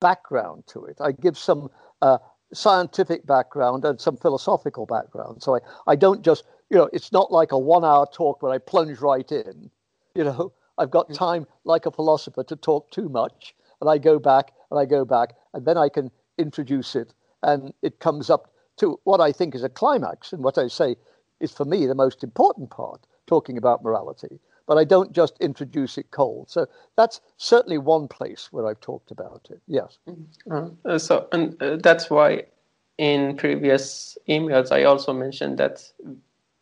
[0.00, 0.98] background to it.
[1.00, 1.70] I give some
[2.02, 2.18] uh,
[2.52, 5.42] scientific background and some philosophical background.
[5.42, 8.52] So I, I don't just, you know, it's not like a one hour talk where
[8.52, 9.70] I plunge right in.
[10.14, 11.16] You know, I've got mm.
[11.16, 13.54] time like a philosopher to talk too much.
[13.80, 17.72] And I go back and I go back and then I can introduce it and
[17.82, 20.96] it comes up to what I think is a climax and what I say
[21.40, 25.98] is for me the most important part, talking about morality but I don't just introduce
[25.98, 26.50] it cold.
[26.50, 29.60] So that's certainly one place where I've talked about it.
[29.66, 29.98] Yes.
[30.08, 30.68] Mm-hmm.
[30.84, 32.44] Uh, so, and uh, that's why
[32.98, 35.82] in previous emails I also mentioned that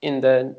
[0.01, 0.57] in the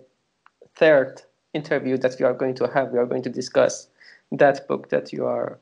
[0.76, 1.22] third
[1.54, 3.88] interview that we are going to have, we are going to discuss
[4.32, 5.60] that book that you are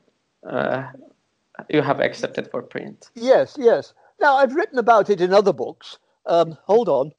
[0.48, 0.84] uh,
[1.68, 3.10] you have accepted for print.
[3.14, 3.92] Yes, yes.
[4.20, 5.98] Now I've written about it in other books.
[6.26, 7.12] Um, hold on,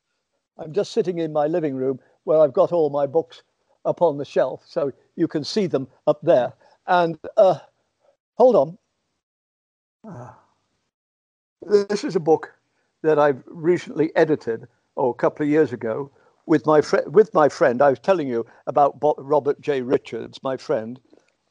[0.57, 3.43] I'm just sitting in my living room where I've got all my books
[3.85, 6.53] up on the shelf, so you can see them up there.
[6.87, 7.59] And uh,
[8.35, 8.77] hold on.
[10.05, 10.37] Ah.
[11.61, 12.53] This is a book
[13.03, 14.67] that I've recently edited,
[14.97, 16.11] oh, a couple of years ago,
[16.45, 17.13] with my friend.
[17.13, 19.81] With my friend, I was telling you about Robert J.
[19.81, 20.99] Richards, my friend,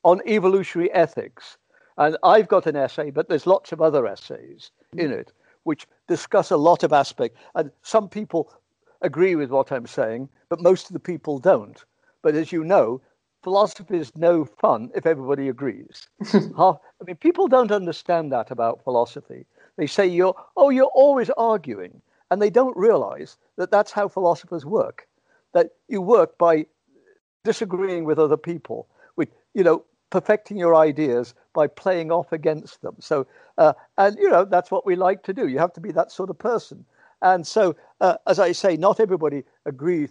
[0.05, 1.57] on evolutionary ethics,
[1.97, 5.33] and I've got an essay, but there's lots of other essays in it
[5.64, 7.39] which discuss a lot of aspects.
[7.55, 8.53] And some people
[9.01, 11.83] agree with what I'm saying, but most of the people don't.
[12.23, 13.01] But as you know,
[13.43, 16.09] philosophy is no fun if everybody agrees.
[16.33, 16.75] I
[17.07, 19.47] mean, people don't understand that about philosophy.
[19.77, 22.01] They say you're, oh, you're always arguing.
[22.31, 25.07] And they don't realize that that's how philosophers work,
[25.53, 26.66] that you work by
[27.45, 32.95] disagreeing with other people, with, you know, perfecting your ideas by playing off against them.
[33.01, 33.27] So,
[33.59, 35.49] uh, and, you know, that's what we like to do.
[35.49, 36.85] You have to be that sort of person.
[37.20, 40.11] And so, uh, as I say, not everybody agrees.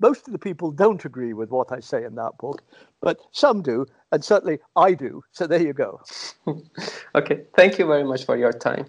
[0.00, 2.62] Most of the people don't agree with what I say in that book,
[3.00, 5.22] but some do, and certainly I do.
[5.32, 6.00] So there you go.
[7.14, 7.42] okay.
[7.56, 8.86] Thank you very much for your time.